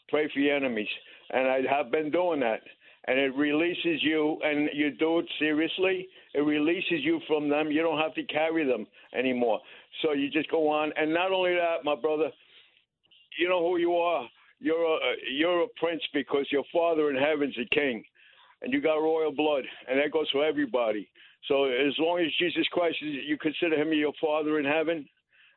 [0.10, 0.88] pray for your enemies,"
[1.32, 2.62] and I have been doing that.
[3.08, 6.08] And it releases you, and you do it seriously.
[6.34, 7.72] It releases you from them.
[7.72, 9.60] You don't have to carry them anymore.
[10.02, 10.92] So you just go on.
[10.98, 12.32] And not only that, my brother,
[13.38, 14.28] you know who you are.
[14.60, 15.00] You're a
[15.32, 18.04] you're a prince because your father in heaven's a king,
[18.62, 21.08] and you got royal blood, and that goes for everybody.
[21.48, 25.08] So as long as Jesus Christ, you consider him your father in heaven,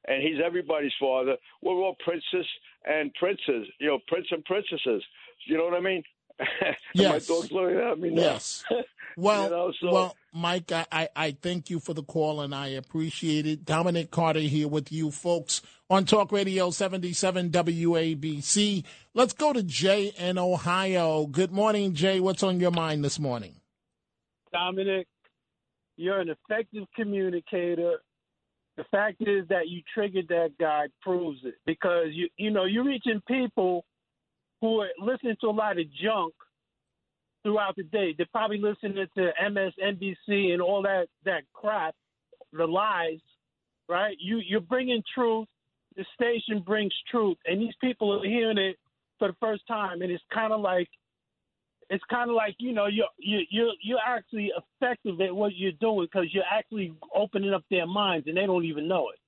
[0.06, 1.36] and he's everybody's father.
[1.62, 2.46] We're all princes
[2.84, 5.02] and princes, you know, prince and princesses.
[5.46, 6.02] You know what I mean?
[6.94, 7.28] Yes.
[7.28, 8.22] My dog's looking at me now.
[8.22, 8.64] Yes.
[9.16, 12.54] Well, You know, so- well, Mike, I, I, I thank you for the call and
[12.54, 13.64] I appreciate it.
[13.64, 15.60] Dominic Carter here with you folks
[15.90, 18.84] on Talk Radio 77 WABC.
[19.14, 21.26] Let's go to Jay in Ohio.
[21.26, 22.20] Good morning, Jay.
[22.20, 23.56] What's on your mind this morning?
[24.52, 25.08] Dominic,
[25.98, 27.98] you're an effective communicator.
[28.76, 32.84] The fact is that you triggered that guy proves it because you you know you're
[32.84, 33.84] reaching people
[34.60, 36.32] who are listening to a lot of junk
[37.42, 38.14] throughout the day.
[38.16, 41.94] They're probably listening to MSNBC and all that that crap,
[42.52, 43.20] the lies,
[43.88, 44.16] right?
[44.20, 45.48] You you're bringing truth.
[45.96, 48.76] The station brings truth, and these people are hearing it
[49.18, 50.88] for the first time, and it's kind of like
[51.90, 55.72] it's kind of like you know you're you you you're actually effective at what you're
[55.72, 59.18] doing because you're actually opening up their minds and they don't even know it.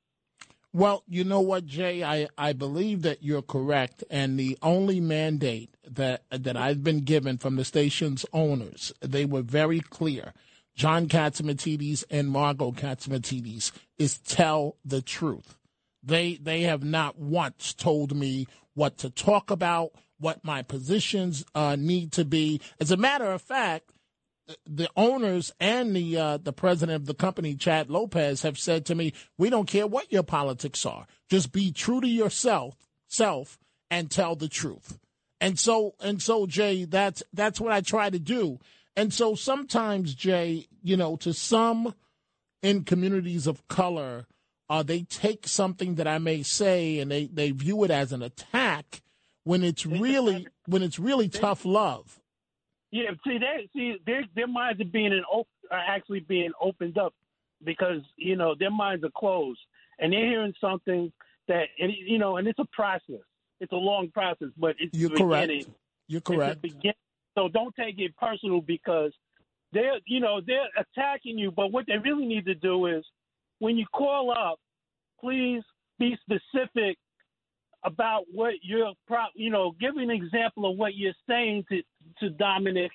[0.73, 2.05] Well, you know what, Jay?
[2.05, 7.39] I, I believe that you're correct, and the only mandate that that I've been given
[7.39, 10.33] from the station's owners, they were very clear.
[10.77, 15.57] John Catsimatidis and Margo Catsimatidis is tell the truth.
[16.05, 19.91] They they have not once told me what to talk about,
[20.21, 22.61] what my positions uh, need to be.
[22.79, 23.93] As a matter of fact,
[24.67, 28.95] the owners and the uh, the president of the company, Chad Lopez, have said to
[28.95, 31.07] me, "We don't care what your politics are.
[31.29, 32.77] Just be true to yourself,
[33.09, 33.59] self,
[33.91, 34.99] and tell the truth."
[35.41, 38.59] And so, and so, Jay, that's that's what I try to do.
[38.97, 41.95] And so, sometimes, Jay, you know, to some
[42.63, 44.27] in communities of color,
[44.69, 48.23] uh, they take something that I may say and they they view it as an
[48.23, 49.03] attack
[49.45, 52.21] when it's really when it's really tough love.
[52.91, 56.99] Yeah, see, they see their their minds are being in, op- are actually being opened
[56.99, 57.15] up
[57.65, 59.61] because you know their minds are closed
[59.99, 61.13] and they're hearing something
[61.49, 63.23] that and, you know, and it's a process.
[63.61, 65.49] It's a long process, but it's You're the correct.
[65.49, 65.75] beginning.
[66.09, 66.67] You're correct.
[67.37, 69.13] So don't take it personal because
[69.73, 71.51] they're you know they're attacking you.
[71.51, 73.05] But what they really need to do is
[73.61, 74.59] when you call up,
[75.21, 75.63] please
[75.99, 76.99] be specific
[77.85, 81.83] about what you're pro- you know give an example of what you're saying to
[82.21, 82.91] to Dominic.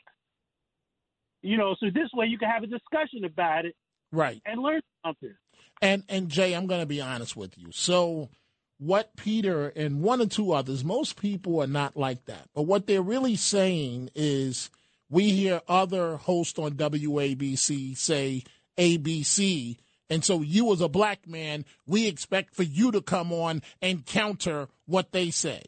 [1.41, 3.75] You know, so this way you can have a discussion about it
[4.11, 4.41] Right.
[4.45, 5.35] and learn something.
[5.81, 7.67] And and Jay, I'm going to be honest with you.
[7.71, 8.29] So
[8.77, 12.49] what Peter and one or two others, most people are not like that.
[12.55, 14.69] But what they're really saying is
[15.09, 18.43] we hear other hosts on WABC say
[18.77, 19.77] ABC.
[20.09, 24.05] And so you as a black man, we expect for you to come on and
[24.05, 25.67] counter what they said.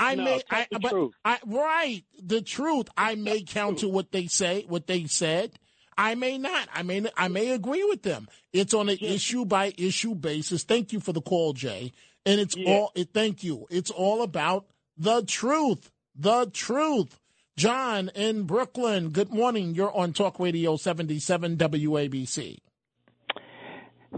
[0.00, 1.12] I No, may, I, the but truth.
[1.24, 2.88] I, right, the truth.
[2.96, 5.58] I may counter what they say, what they said.
[5.96, 6.68] I may not.
[6.72, 8.28] I may, I may agree with them.
[8.52, 10.62] It's on an issue by issue basis.
[10.62, 11.92] Thank you for the call, Jay.
[12.24, 12.70] And it's Yeah.
[12.70, 12.92] all.
[12.94, 13.66] It, thank you.
[13.70, 14.66] It's all about
[14.96, 15.90] the truth.
[16.14, 17.18] The truth.
[17.56, 19.08] John in Brooklyn.
[19.10, 19.74] Good morning.
[19.74, 22.58] You're on Talk Radio 77 WABC.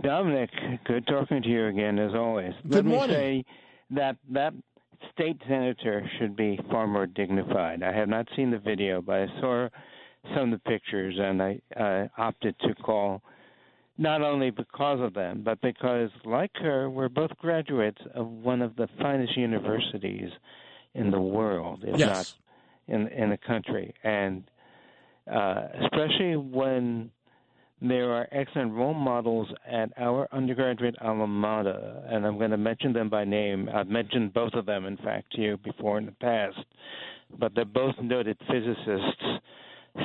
[0.02, 0.50] Dominic,
[0.84, 2.52] good talking to you again as always.
[2.68, 3.16] Good Let morning.
[3.16, 3.44] me say
[3.96, 4.54] that that
[5.12, 7.82] state senator should be far more dignified.
[7.82, 9.68] I have not seen the video, but I saw
[10.34, 13.22] some of the pictures, and I uh, opted to call
[13.98, 18.76] not only because of them, but because, like her, we're both graduates of one of
[18.76, 20.30] the finest universities
[20.94, 22.08] in the world, if Yes.
[22.88, 24.44] not in in the country, and
[25.30, 27.10] uh, especially when
[27.82, 32.92] there are excellent role models at our undergraduate alma mater, and I'm going to mention
[32.92, 33.68] them by name.
[33.74, 36.58] I've mentioned both of them, in fact, to you before in the past,
[37.38, 39.24] but they're both noted physicists.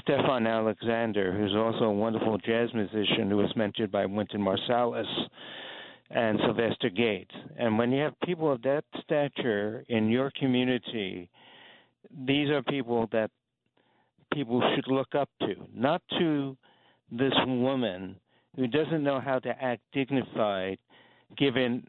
[0.07, 5.05] Stephon Alexander, who's also a wonderful jazz musician who was mentioned by Wynton Marsalis,
[6.11, 7.33] and Sylvester Gates.
[7.57, 11.29] And when you have people of that stature in your community,
[12.25, 13.31] these are people that
[14.33, 16.55] people should look up to, not to
[17.17, 18.15] this woman
[18.55, 20.77] who doesn't know how to act dignified
[21.37, 21.87] given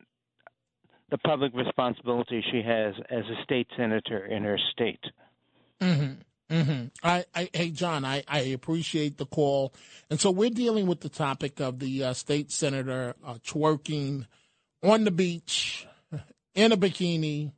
[1.10, 5.04] the public responsibility she has as a state senator in her state.
[5.80, 6.54] Mm-hmm.
[6.54, 6.86] Mm-hmm.
[7.02, 9.72] I, I, hey, John, I, I appreciate the call.
[10.10, 14.26] And so we're dealing with the topic of the uh, state senator uh, twerking
[14.82, 15.86] on the beach
[16.54, 17.52] in a bikini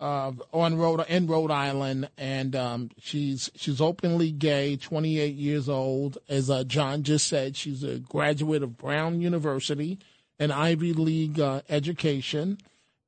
[0.00, 6.18] uh, on Rhode in Rhode Island, and um, she's she's openly gay, 28 years old.
[6.28, 9.98] As uh, John just said, she's a graduate of Brown University,
[10.38, 12.58] an Ivy League uh, education.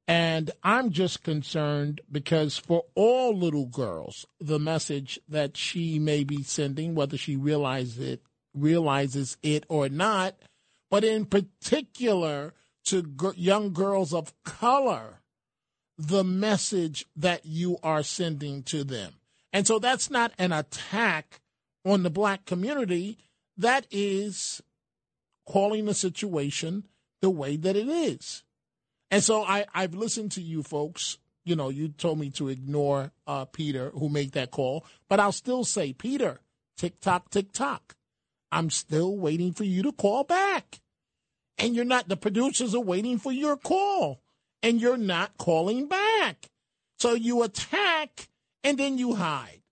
[0.09, 6.43] And I'm just concerned because for all little girls, the message that she may be
[6.43, 8.23] sending, whether she realizes it,
[8.53, 10.35] realizes it or not,
[10.91, 12.55] but in particular
[12.87, 15.20] to g- young girls of color,
[16.07, 19.13] the message that you are sending to them.
[19.53, 21.41] And so that's not an attack
[21.85, 23.19] on the black community.
[23.59, 24.63] That is
[25.47, 26.87] calling the situation
[27.21, 28.45] the way that it is.
[29.11, 31.19] And so I, I've listened to you folks.
[31.45, 35.33] You know, you told me to ignore uh, Peter who made that call, but I'll
[35.33, 36.41] still say, Peter,
[36.77, 37.97] tick tock, tick tock.
[38.53, 40.81] I'm still waiting for you to call back.
[41.59, 44.23] And you're not, the producers are waiting for your call,
[44.63, 46.51] and you're not calling back.
[46.99, 48.29] So you attack
[48.63, 49.63] and then you hide.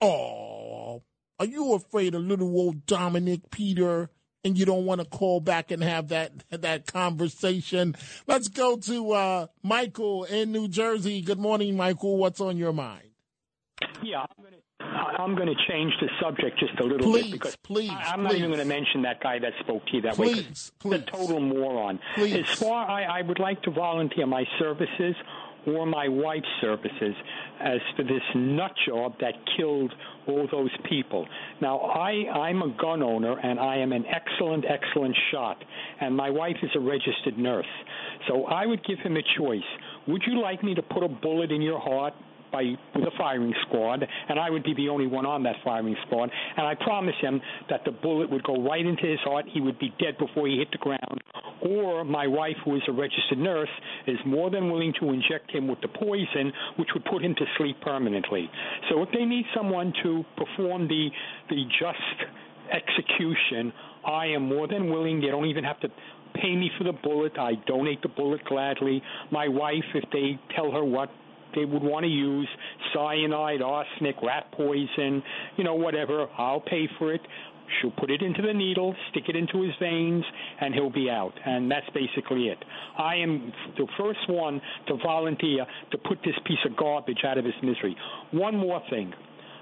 [0.00, 1.02] Oh,
[1.38, 4.10] are you afraid of little old Dominic Peter?
[4.44, 7.94] and you don't want to call back and have that that conversation.
[8.26, 11.22] Let's go to uh, Michael in New Jersey.
[11.22, 12.16] Good morning, Michael.
[12.16, 13.11] What's on your mind?
[14.12, 14.58] Yeah, I'm going to.
[14.80, 18.20] I'm going to change the subject just a little please, bit because please, I, am
[18.20, 18.24] please.
[18.24, 20.90] not even going to mention that guy that spoke to you that please, way.
[20.90, 22.00] Please, a total moron.
[22.14, 22.34] Please.
[22.34, 25.14] As far I, I would like to volunteer my services
[25.66, 27.14] or my wife's services
[27.60, 29.92] as for this nut job that killed
[30.26, 31.26] all those people.
[31.60, 35.62] Now, I, I'm a gun owner and I am an excellent, excellent shot,
[36.00, 37.66] and my wife is a registered nurse.
[38.28, 39.60] So I would give him a choice.
[40.08, 42.14] Would you like me to put a bullet in your heart
[42.52, 46.30] by a firing squad, and I would be the only one on that firing squad.
[46.56, 47.40] And I promise him
[47.70, 49.46] that the bullet would go right into his heart.
[49.52, 51.20] He would be dead before he hit the ground.
[51.62, 53.68] Or my wife, who is a registered nurse,
[54.06, 57.44] is more than willing to inject him with the poison, which would put him to
[57.56, 58.50] sleep permanently.
[58.90, 61.08] So if they need someone to perform the
[61.48, 62.30] the just
[62.72, 63.72] execution,
[64.06, 65.20] I am more than willing.
[65.20, 65.88] They don't even have to
[66.34, 67.38] pay me for the bullet.
[67.38, 69.02] I donate the bullet gladly.
[69.30, 71.10] My wife, if they tell her what
[71.54, 72.48] they would want to use
[72.94, 75.22] cyanide, arsenic, rat poison,
[75.56, 76.26] you know, whatever.
[76.36, 77.20] I'll pay for it.
[77.80, 80.24] She'll put it into the needle, stick it into his veins,
[80.60, 81.32] and he'll be out.
[81.46, 82.58] And that's basically it.
[82.98, 87.44] I am the first one to volunteer to put this piece of garbage out of
[87.44, 87.96] his misery.
[88.32, 89.14] One more thing.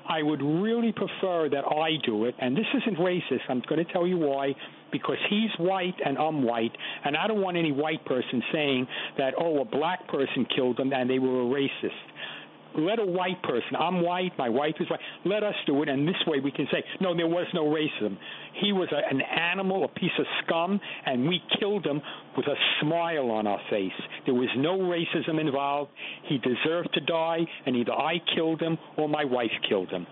[0.09, 3.41] I would really prefer that I do it, and this isn't racist.
[3.49, 4.55] I'm going to tell you why.
[4.93, 6.73] Because he's white and I'm white,
[7.05, 8.89] and I don't want any white person saying
[9.19, 11.91] that, oh, a black person killed them and they were a racist
[12.77, 16.07] let a white person, I'm white, my wife is white, let us do it, and
[16.07, 18.17] this way we can say, no, there was no racism.
[18.61, 22.01] He was a, an animal, a piece of scum, and we killed him
[22.37, 23.93] with a smile on our face.
[24.25, 25.91] There was no racism involved.
[26.29, 30.07] He deserved to die, and either I killed him or my wife killed him.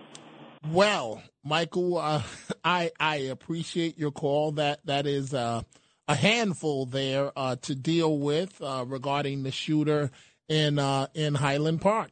[0.67, 2.21] Well, Michael, uh,
[2.63, 4.53] I I appreciate your call.
[4.53, 5.61] That that is uh,
[6.07, 10.11] a handful there uh, to deal with uh, regarding the shooter
[10.49, 12.11] in uh, in Highland Park.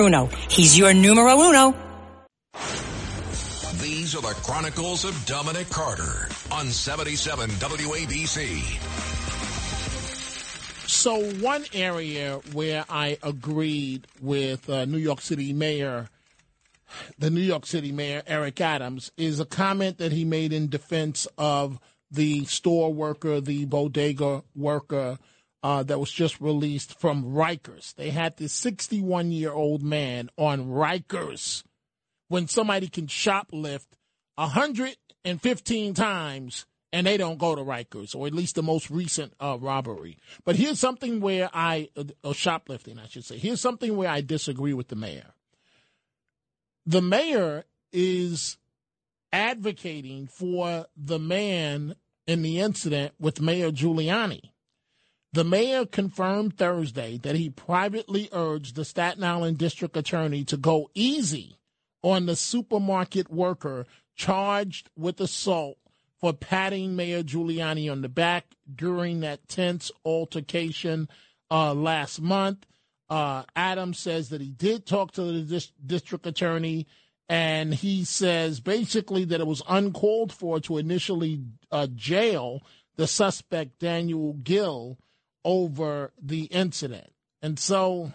[0.01, 0.25] Bruno.
[0.49, 1.75] He's your numero uno.
[3.75, 8.63] These are the Chronicles of Dominic Carter on 77 WABC.
[10.89, 16.09] So, one area where I agreed with uh, New York City Mayor,
[17.19, 21.27] the New York City Mayor Eric Adams, is a comment that he made in defense
[21.37, 21.79] of
[22.09, 25.19] the store worker, the bodega worker
[25.63, 27.93] uh, that was just released from Rikers.
[27.95, 31.63] They had this 61 year old man on Rikers
[32.27, 33.87] when somebody can shoplift
[34.35, 39.57] 115 times and they don't go to Rikers, or at least the most recent uh,
[39.59, 40.17] robbery.
[40.43, 43.37] But here's something where I, uh, shoplifting, I should say.
[43.37, 45.33] Here's something where I disagree with the mayor.
[46.85, 48.57] The mayor is
[49.31, 51.95] advocating for the man
[52.27, 54.50] in the incident with Mayor Giuliani.
[55.33, 60.89] The mayor confirmed Thursday that he privately urged the Staten Island district attorney to go
[60.93, 61.57] easy
[62.03, 65.77] on the supermarket worker charged with assault
[66.19, 71.07] for patting Mayor Giuliani on the back during that tense altercation
[71.49, 72.65] uh, last month.
[73.09, 76.87] Uh, Adams says that he did talk to the dis- district attorney,
[77.29, 82.61] and he says basically that it was uncalled for to initially uh, jail
[82.97, 84.97] the suspect, Daniel Gill,
[85.43, 87.11] over the incident.
[87.41, 88.11] And so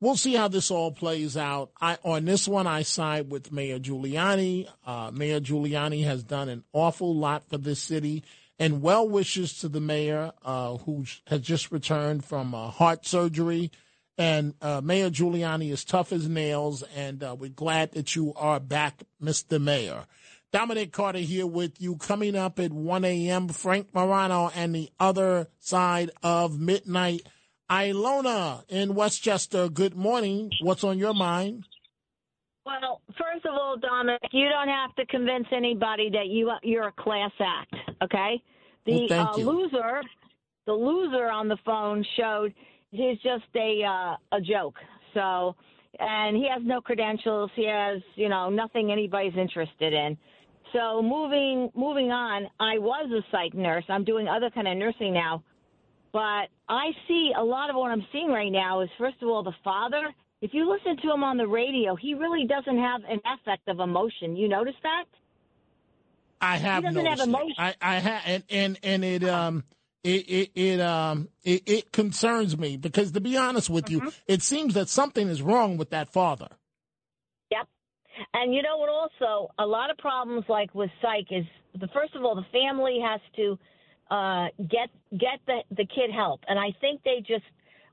[0.00, 1.70] we'll see how this all plays out.
[1.80, 4.68] I, on this one, I side with Mayor Giuliani.
[4.86, 8.24] Uh, mayor Giuliani has done an awful lot for this city.
[8.58, 13.70] And well wishes to the mayor, uh, who has just returned from uh, heart surgery.
[14.16, 18.60] And uh, Mayor Giuliani is tough as nails, and uh, we're glad that you are
[18.60, 19.60] back, Mr.
[19.60, 20.06] Mayor.
[20.54, 21.96] Dominic Carter here with you.
[21.96, 27.22] Coming up at 1 a.m., Frank Morano and the other side of midnight.
[27.68, 30.52] Ilona in Westchester, good morning.
[30.62, 31.64] What's on your mind?
[32.64, 36.92] Well, first of all, Dominic, you don't have to convince anybody that you you're a
[36.92, 37.74] class act.
[38.00, 38.40] Okay,
[38.86, 40.02] the Well, uh, loser,
[40.66, 42.54] the loser on the phone showed
[42.92, 44.76] he's just a uh, a joke.
[45.14, 45.56] So,
[45.98, 47.50] and he has no credentials.
[47.56, 50.16] He has you know nothing anybody's interested in.
[50.74, 53.84] So moving moving on, I was a psych nurse.
[53.88, 55.42] I'm doing other kind of nursing now.
[56.12, 59.42] But I see a lot of what I'm seeing right now is first of all
[59.42, 60.12] the father.
[60.42, 63.80] If you listen to him on the radio, he really doesn't have an affect of
[63.80, 64.36] emotion.
[64.36, 65.04] You notice that?
[66.40, 67.54] I have doesn't have emotion.
[67.56, 69.64] I, I have, and, and and it um
[70.02, 74.06] it it, it um it, it concerns me because to be honest with Mm-hmm.
[74.06, 76.48] you, it seems that something is wrong with that father.
[78.32, 78.88] And you know what?
[78.88, 81.44] Also, a lot of problems like with psych is
[81.78, 83.58] the first of all, the family has to
[84.10, 87.44] uh, get get the the kid help, and I think they just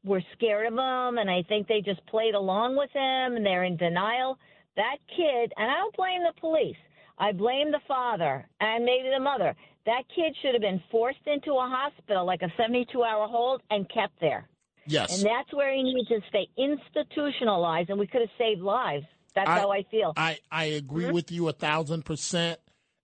[0.04, 3.64] were scared of him, and I think they just played along with him, and they're
[3.64, 4.38] in denial.
[4.76, 6.78] That kid, and I don't blame the police.
[7.18, 9.56] I blame the father and maybe the mother.
[9.86, 13.88] That kid should have been forced into a hospital, like a 72 hour hold, and
[13.90, 14.48] kept there.
[14.88, 15.16] Yes.
[15.16, 19.06] And that's where he needs to stay institutionalized, and we could have saved lives.
[19.36, 20.14] That's I- how I feel.
[20.16, 22.60] I I agree with you a thousand percent,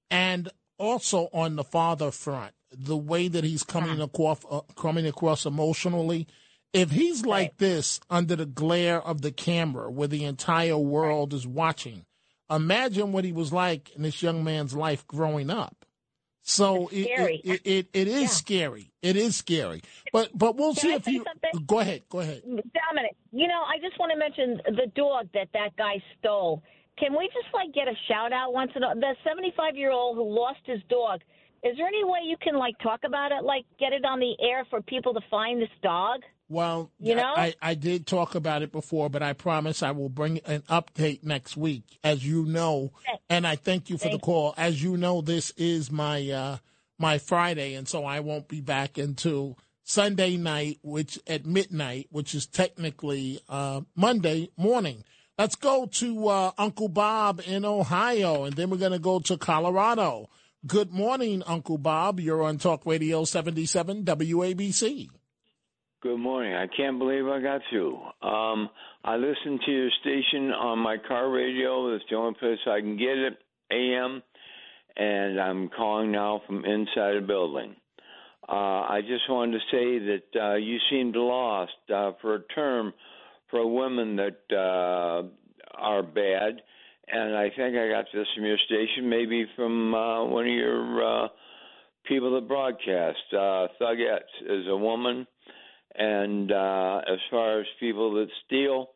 [0.09, 5.45] and also on the father front, the way that he's coming across uh, coming across
[5.45, 6.27] emotionally.
[6.73, 11.47] If he's like this under the glare of the camera, where the entire world is
[11.47, 12.05] watching,
[12.51, 15.85] imagine what he was like in this young man's life growing up.
[16.43, 18.91] So it, it, it, it is scary.
[19.01, 19.81] It is scary.
[20.13, 21.65] But but we'll Can see I if you something?
[21.65, 22.03] go ahead.
[22.09, 22.41] Go ahead.
[22.45, 26.63] Dominic, you know, I just want to mention the dog that that guy stole.
[26.97, 30.15] Can we just like get a shout out once in a the 75 year old
[30.17, 31.21] who lost his dog?
[31.63, 34.35] Is there any way you can like talk about it, like get it on the
[34.41, 36.21] air for people to find this dog?
[36.49, 37.33] Well, You know?
[37.35, 41.23] I, I did talk about it before, but I promise I will bring an update
[41.23, 42.93] next week, as you know.
[43.29, 44.53] And I thank you for the call.
[44.57, 46.57] As you know, this is my uh,
[46.97, 49.57] my Friday, and so I won't be back until
[49.87, 55.05] Sunday night, which at midnight, which is technically uh, Monday morning.
[55.39, 59.37] Let's go to uh, Uncle Bob in Ohio, and then we're going to go to
[59.37, 60.29] Colorado.
[60.65, 62.19] Good morning, Uncle Bob.
[62.19, 65.07] You're on Talk Radio 77 WABC.
[66.01, 66.53] Good morning.
[66.53, 67.95] I can't believe I got through.
[68.21, 68.69] Um,
[69.05, 71.93] I listen to your station on my car radio.
[71.93, 73.37] That's the only place I can get it,
[73.71, 74.21] AM,
[74.97, 77.77] and I'm calling now from inside a building.
[78.49, 82.93] Uh, I just wanted to say that uh, you seemed lost uh, for a term
[83.49, 85.23] for women that uh,
[85.75, 86.61] are bad,
[87.07, 91.25] and I think I got this from your station, maybe from uh, one of your
[91.25, 91.27] uh,
[92.05, 93.17] people that broadcast.
[93.31, 95.27] Uh, Thugettes is a woman.
[95.97, 98.91] And uh, as far as people that steal,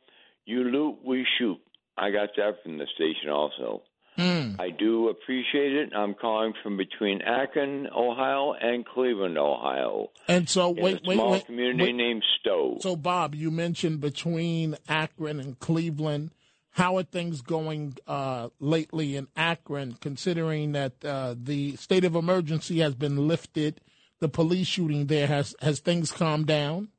[0.46, 1.58] you loot, we shoot.
[1.98, 3.82] I got that from the station also.
[4.18, 5.94] I do appreciate it.
[5.96, 10.10] I'm calling from between Akron, Ohio, and Cleveland, Ohio.
[10.28, 11.46] And so, wait, a wait, small wait.
[11.46, 11.96] community wait.
[11.96, 12.78] named Stowe.
[12.82, 16.32] So, Bob, you mentioned between Akron and Cleveland.
[16.72, 22.80] How are things going uh, lately in Akron, considering that uh, the state of emergency
[22.80, 23.82] has been lifted?
[24.20, 26.90] The police shooting there has has things calmed down.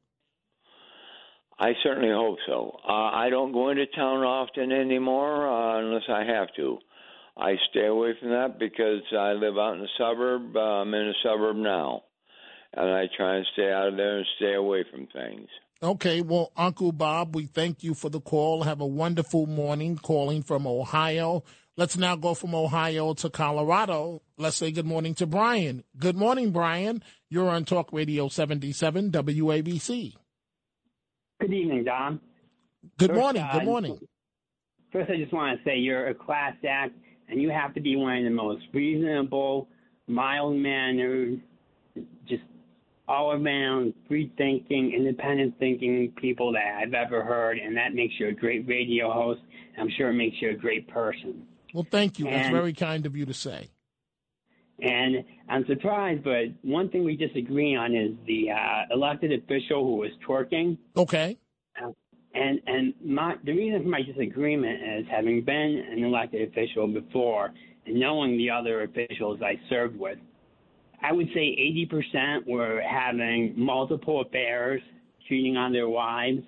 [1.58, 2.80] I certainly hope so.
[2.86, 6.78] Uh, I don't go into town often anymore uh, unless I have to.
[7.36, 10.54] I stay away from that because I live out in the suburb.
[10.56, 12.02] Uh, I'm in a suburb now,
[12.74, 15.48] and I try and stay out of there and stay away from things.
[15.82, 18.62] Okay, well, Uncle Bob, we thank you for the call.
[18.64, 21.42] Have a wonderful morning calling from Ohio.
[21.76, 24.20] Let's now go from Ohio to Colorado.
[24.36, 25.82] Let's say good morning to Brian.
[25.96, 27.02] Good morning, Brian.
[27.30, 30.14] You're on Talk Radio 77 WABC.
[31.40, 32.20] Good evening, Don.
[32.98, 33.42] Good First, morning.
[33.42, 33.98] uh, Good morning.
[34.92, 36.94] first, I just want to say you're a class act,
[37.32, 39.66] and you have to be one of the most reasonable,
[40.06, 41.40] mild mannered,
[42.28, 42.42] just
[43.08, 48.28] all around free thinking, independent thinking people that I've ever heard, and that makes you
[48.28, 49.40] a great radio host.
[49.78, 51.46] I'm sure it makes you a great person.
[51.72, 52.26] Well, thank you.
[52.26, 53.70] That's very kind of you to say.
[54.82, 59.96] And I'm surprised, but one thing we disagree on is the uh, elected official who
[59.96, 60.76] was twerking.
[60.96, 61.38] Okay.
[62.34, 67.52] And and my the reason for my disagreement is having been an elected official before
[67.86, 70.18] and knowing the other officials I served with,
[71.02, 71.56] I would say
[71.92, 74.80] 80% were having multiple affairs,
[75.28, 76.42] cheating on their wives.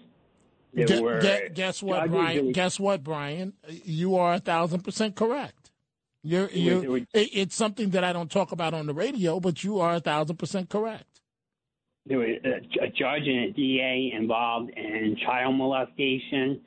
[0.73, 2.53] There Gu- were gu- guess what, Brian?
[2.53, 3.53] Guess what, Brian?
[3.85, 5.71] You are a thousand percent correct.
[6.23, 8.95] You're, you was- it was- it, it's something that I don't talk about on the
[8.95, 11.14] radio, but you are a thousand percent correct.
[12.07, 16.61] There was a, a judge and a DA involved in child molestation.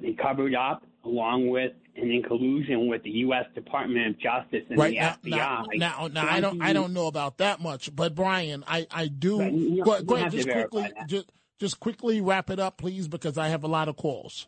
[0.00, 3.44] They covered up along with and in collusion with the U.S.
[3.54, 5.78] Department of Justice and right the now, FBI.
[5.78, 9.08] now, now, now I don't, I don't know about that much, but Brian, I, I
[9.08, 9.38] do.
[9.38, 13.36] But you go, go ahead, just quickly, just, just quickly wrap it up, please, because
[13.36, 14.46] I have a lot of calls.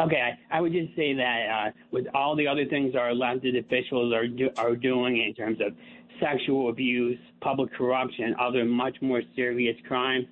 [0.00, 3.56] Okay, I, I would just say that uh, with all the other things our elected
[3.56, 5.74] officials are do, are doing in terms of
[6.20, 10.26] sexual abuse, public corruption, other much more serious crimes,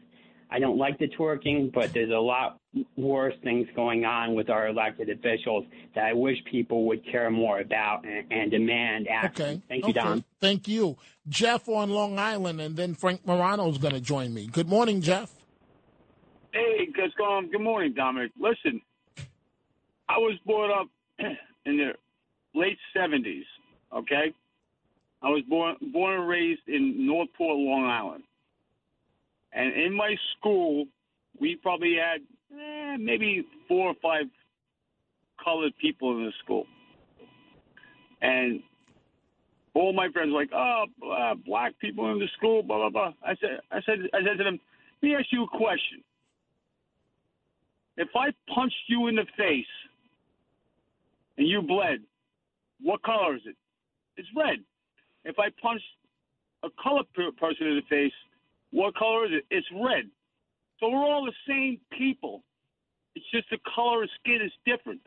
[0.51, 2.61] I don't like the twerking, but there's a lot
[2.97, 5.65] worse things going on with our elected officials
[5.95, 9.45] that I wish people would care more about and, and demand action.
[9.45, 9.63] Okay.
[9.69, 10.01] Thank you, okay.
[10.01, 10.25] Don.
[10.41, 10.97] Thank you,
[11.29, 14.47] Jeff on Long Island, and then Frank Morano is going to join me.
[14.47, 15.33] Good morning, Jeff.
[16.53, 17.13] Hey, good.
[17.51, 18.33] Good morning, Dominic.
[18.39, 18.81] Listen,
[20.09, 21.91] I was brought up in the
[22.55, 23.45] late seventies.
[23.93, 24.33] Okay,
[25.27, 28.23] I was born born and raised in Northport, Long Island,
[29.53, 30.85] and in my school,
[31.41, 32.21] we probably had
[32.57, 34.27] eh, maybe four or five
[35.43, 36.65] colored people in the school,
[38.23, 38.63] and
[39.75, 43.13] all my friends were like, oh, uh, black people in the school, blah blah blah.
[43.25, 44.61] I said, I said, I said to them,
[45.03, 46.05] let me ask you a question.
[47.97, 49.67] If I punched you in the face
[51.37, 51.99] and you bled,
[52.81, 53.57] what color is it?
[54.17, 54.59] It's red.
[55.27, 55.83] If I punch
[56.63, 58.13] a colored per- person in the face,
[58.71, 59.45] what color is it?
[59.51, 60.05] It's red.
[60.81, 62.43] So we're all the same people.
[63.15, 65.01] It's just the color of skin is different.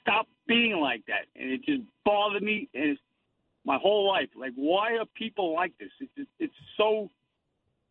[0.00, 1.26] Stop being like that.
[1.34, 3.00] And it just bothered me and it's
[3.64, 4.28] my whole life.
[4.38, 5.88] Like, why are people like this?
[6.00, 7.10] It's, it's, it's so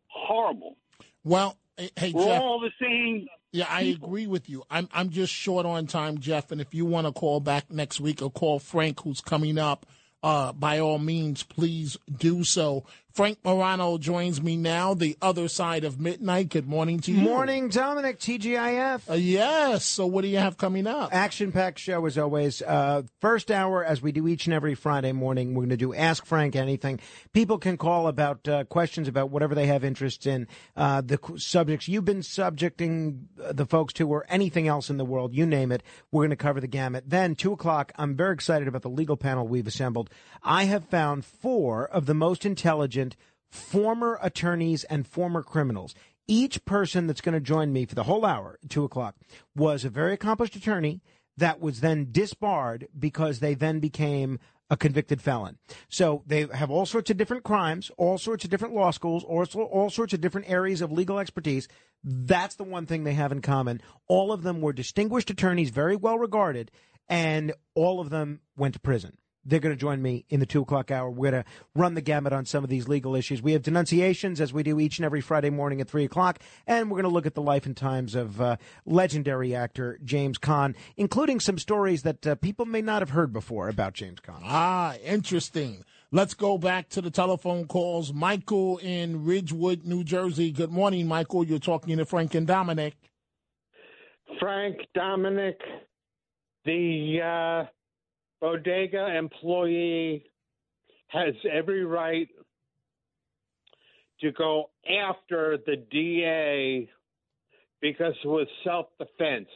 [0.08, 0.78] horrible.
[1.24, 2.42] Well, hey, hey, We're Jeff.
[2.42, 3.28] all the same.
[3.52, 4.64] Yeah, I agree with you.
[4.70, 6.52] I'm I'm just short on time, Jeff.
[6.52, 9.86] And if you want to call back next week or call Frank, who's coming up,
[10.26, 12.84] uh, by all means, please do so.
[13.16, 16.50] Frank Morano joins me now, the other side of midnight.
[16.50, 17.22] Good morning to you.
[17.22, 19.10] Morning, Dominic, TGIF.
[19.10, 19.86] Uh, yes.
[19.86, 21.14] So, what do you have coming up?
[21.14, 22.62] Action packed show as always.
[22.62, 25.94] Uh, first hour, as we do each and every Friday morning, we're going to do
[25.94, 27.00] Ask Frank Anything.
[27.32, 30.46] People can call about uh, questions about whatever they have interest in,
[30.76, 35.06] uh, the subjects you've been subjecting uh, the folks to, or anything else in the
[35.06, 35.84] world, you name it.
[36.12, 37.06] We're going to cover the gamut.
[37.08, 40.10] Then, 2 o'clock, I'm very excited about the legal panel we've assembled.
[40.44, 43.05] I have found four of the most intelligent
[43.50, 45.94] former attorneys and former criminals.
[46.28, 49.16] Each person that's going to join me for the whole hour, two o'clock,
[49.56, 51.02] was a very accomplished attorney
[51.38, 54.40] that was then disbarred because they then became
[54.70, 55.58] a convicted felon.
[55.90, 59.62] So they have all sorts of different crimes, all sorts of different law schools, also
[59.62, 61.68] all sorts of different areas of legal expertise.
[62.04, 63.82] That's the one thing they have in common.
[64.08, 66.72] All of them were distinguished attorneys, very well regarded,
[67.08, 69.18] and all of them went to prison.
[69.46, 71.10] They're going to join me in the two o'clock hour.
[71.10, 73.42] We're going to run the gamut on some of these legal issues.
[73.42, 76.90] We have denunciations as we do each and every Friday morning at three o'clock, and
[76.90, 80.76] we're going to look at the life and times of uh, legendary actor James Caan,
[80.98, 84.42] including some stories that uh, people may not have heard before about James Caan.
[84.44, 85.86] Ah, interesting.
[86.12, 88.14] Let's go back to the telephone calls.
[88.14, 90.52] Michael in Ridgewood, New Jersey.
[90.52, 91.44] Good morning, Michael.
[91.44, 92.96] You're talking to Frank and Dominic.
[94.40, 95.60] Frank, Dominic,
[96.64, 97.70] the uh,
[98.42, 100.26] bodega employee
[101.08, 102.28] has every right
[104.22, 106.90] to go after the DA
[107.82, 109.50] because it was self defense.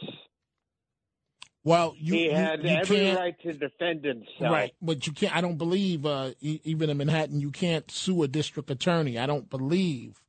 [1.64, 4.52] Well, you, he had you every can't- right to defend himself.
[4.52, 5.36] Right, but you can't.
[5.36, 9.18] I don't believe, uh, even in Manhattan, you can't sue a district attorney.
[9.20, 10.22] I don't believe,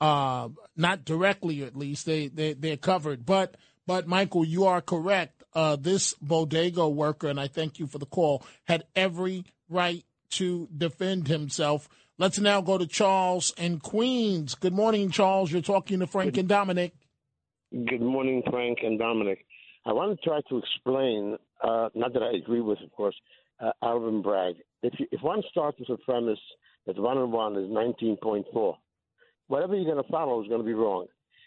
[0.00, 2.06] uh, not directly at least.
[2.06, 3.26] They they they're covered.
[3.26, 5.39] But but Michael, you are correct.
[5.52, 10.68] Uh, this bodega worker, and I thank you for the call, had every right to
[10.76, 11.88] defend himself.
[12.18, 14.54] Let's now go to Charles in Queens.
[14.54, 15.50] Good morning, Charles.
[15.50, 16.92] You're talking to Frank and Dominic.
[17.72, 19.44] Good morning, Frank and Dominic.
[19.86, 23.14] I want to try to explain uh, not that I agree with, of course,
[23.60, 24.56] uh, Alvin Bragg.
[24.82, 26.38] If, you, if one starts with a premise
[26.86, 28.74] that one and one is 19.4,
[29.48, 31.06] whatever you're going to follow is going to be wrong.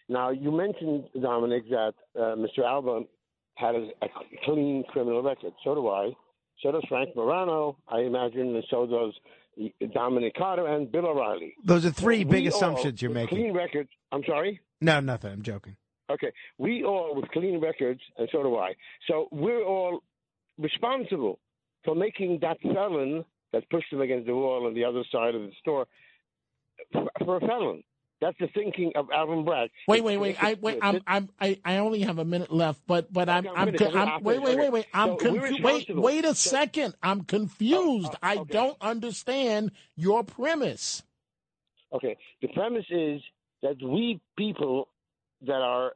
[0.09, 2.65] Now, you mentioned, Dominic, that uh, Mr.
[2.65, 3.01] Alba
[3.55, 4.07] had a, a
[4.45, 5.53] clean criminal record.
[5.63, 6.11] So do I.
[6.61, 9.13] So does Frank Morano, I imagine, and so does
[9.93, 11.55] Dominic Carter and Bill O'Reilly.
[11.63, 13.37] Those are three We big all, assumptions you're making.
[13.37, 13.89] Clean records.
[14.11, 14.59] I'm sorry?
[14.81, 15.31] No, nothing.
[15.31, 15.75] I'm joking.
[16.11, 16.31] Okay.
[16.57, 18.73] We all with clean records, and so do I.
[19.07, 20.03] So we're all
[20.57, 21.39] responsible
[21.83, 25.41] for making that felon that pushed him against the wall on the other side of
[25.41, 25.85] the store
[27.23, 27.83] for a felon.
[28.23, 29.69] That's the thinking of Alvin Bragg.
[29.85, 30.41] Wait, wait, wait.
[30.41, 30.79] I wait.
[30.81, 33.75] I'm, I'm, I, I only have a minute left, but, but I'm, I'm I'm.
[33.81, 34.85] I'm I'm wait, wait, wait, wait.
[34.93, 35.61] I'm So confused.
[35.61, 36.95] Wait, wait a second.
[37.03, 38.11] I'm confused.
[38.13, 41.03] Oh, oh, I don't understand your premise.
[41.91, 42.15] Okay.
[42.41, 43.21] The premise is
[43.61, 44.87] that we people
[45.41, 45.91] that are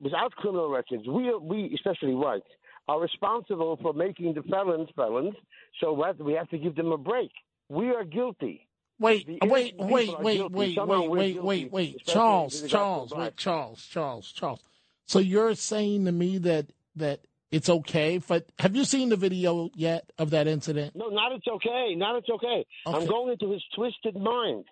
[0.00, 2.48] without criminal records, we, we especially whites,
[2.88, 5.34] are responsible for making the felons felons.
[5.80, 5.92] So?
[6.18, 7.30] We have to give them a break.
[7.68, 8.65] We are guilty.
[8.98, 10.78] Wait, wait, wait, wait, wait, wait,
[11.10, 12.06] wait, wait, wait.
[12.06, 14.60] Charles, with regard to Charles, wait, Charles, Charles, Charles.
[15.06, 16.66] So you're saying to me that
[16.96, 17.20] that
[17.50, 20.96] it's okay, but have you seen the video yet of that incident?
[20.96, 21.94] No, not it's okay.
[21.94, 22.64] Not it's okay.
[22.86, 24.64] I'm going into his twisted mind.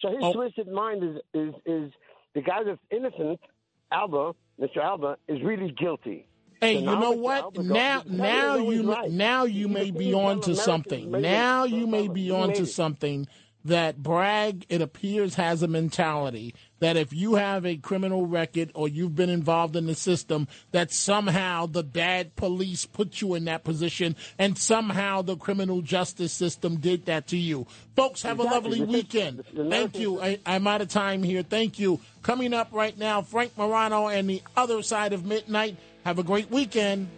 [0.00, 0.32] So his Oh.
[0.32, 1.92] twisted mind is is is
[2.34, 3.40] the guy that's innocent,
[3.90, 4.78] Alba, Mr.
[4.78, 6.26] Alba, is really guilty.
[6.60, 7.58] Hey, So you know what?
[7.58, 9.10] Now, Now you know he's you right.
[9.10, 11.10] now you may be He's on to something.
[11.10, 13.26] Now you may be He on to something
[13.64, 18.88] that Bragg, it appears, has a mentality that if you have a criminal record or
[18.88, 23.62] you've been involved in the system, that somehow the bad police put you in that
[23.62, 27.66] position and somehow the criminal justice system did that to you.
[27.94, 29.44] Folks, have a lovely weekend.
[29.54, 30.20] Thank you.
[30.20, 31.44] I, I'm out of time here.
[31.44, 32.00] Thank you.
[32.22, 35.76] Coming up right now, Frank Morano and the other side of midnight.
[36.04, 37.08] Have a great weekend.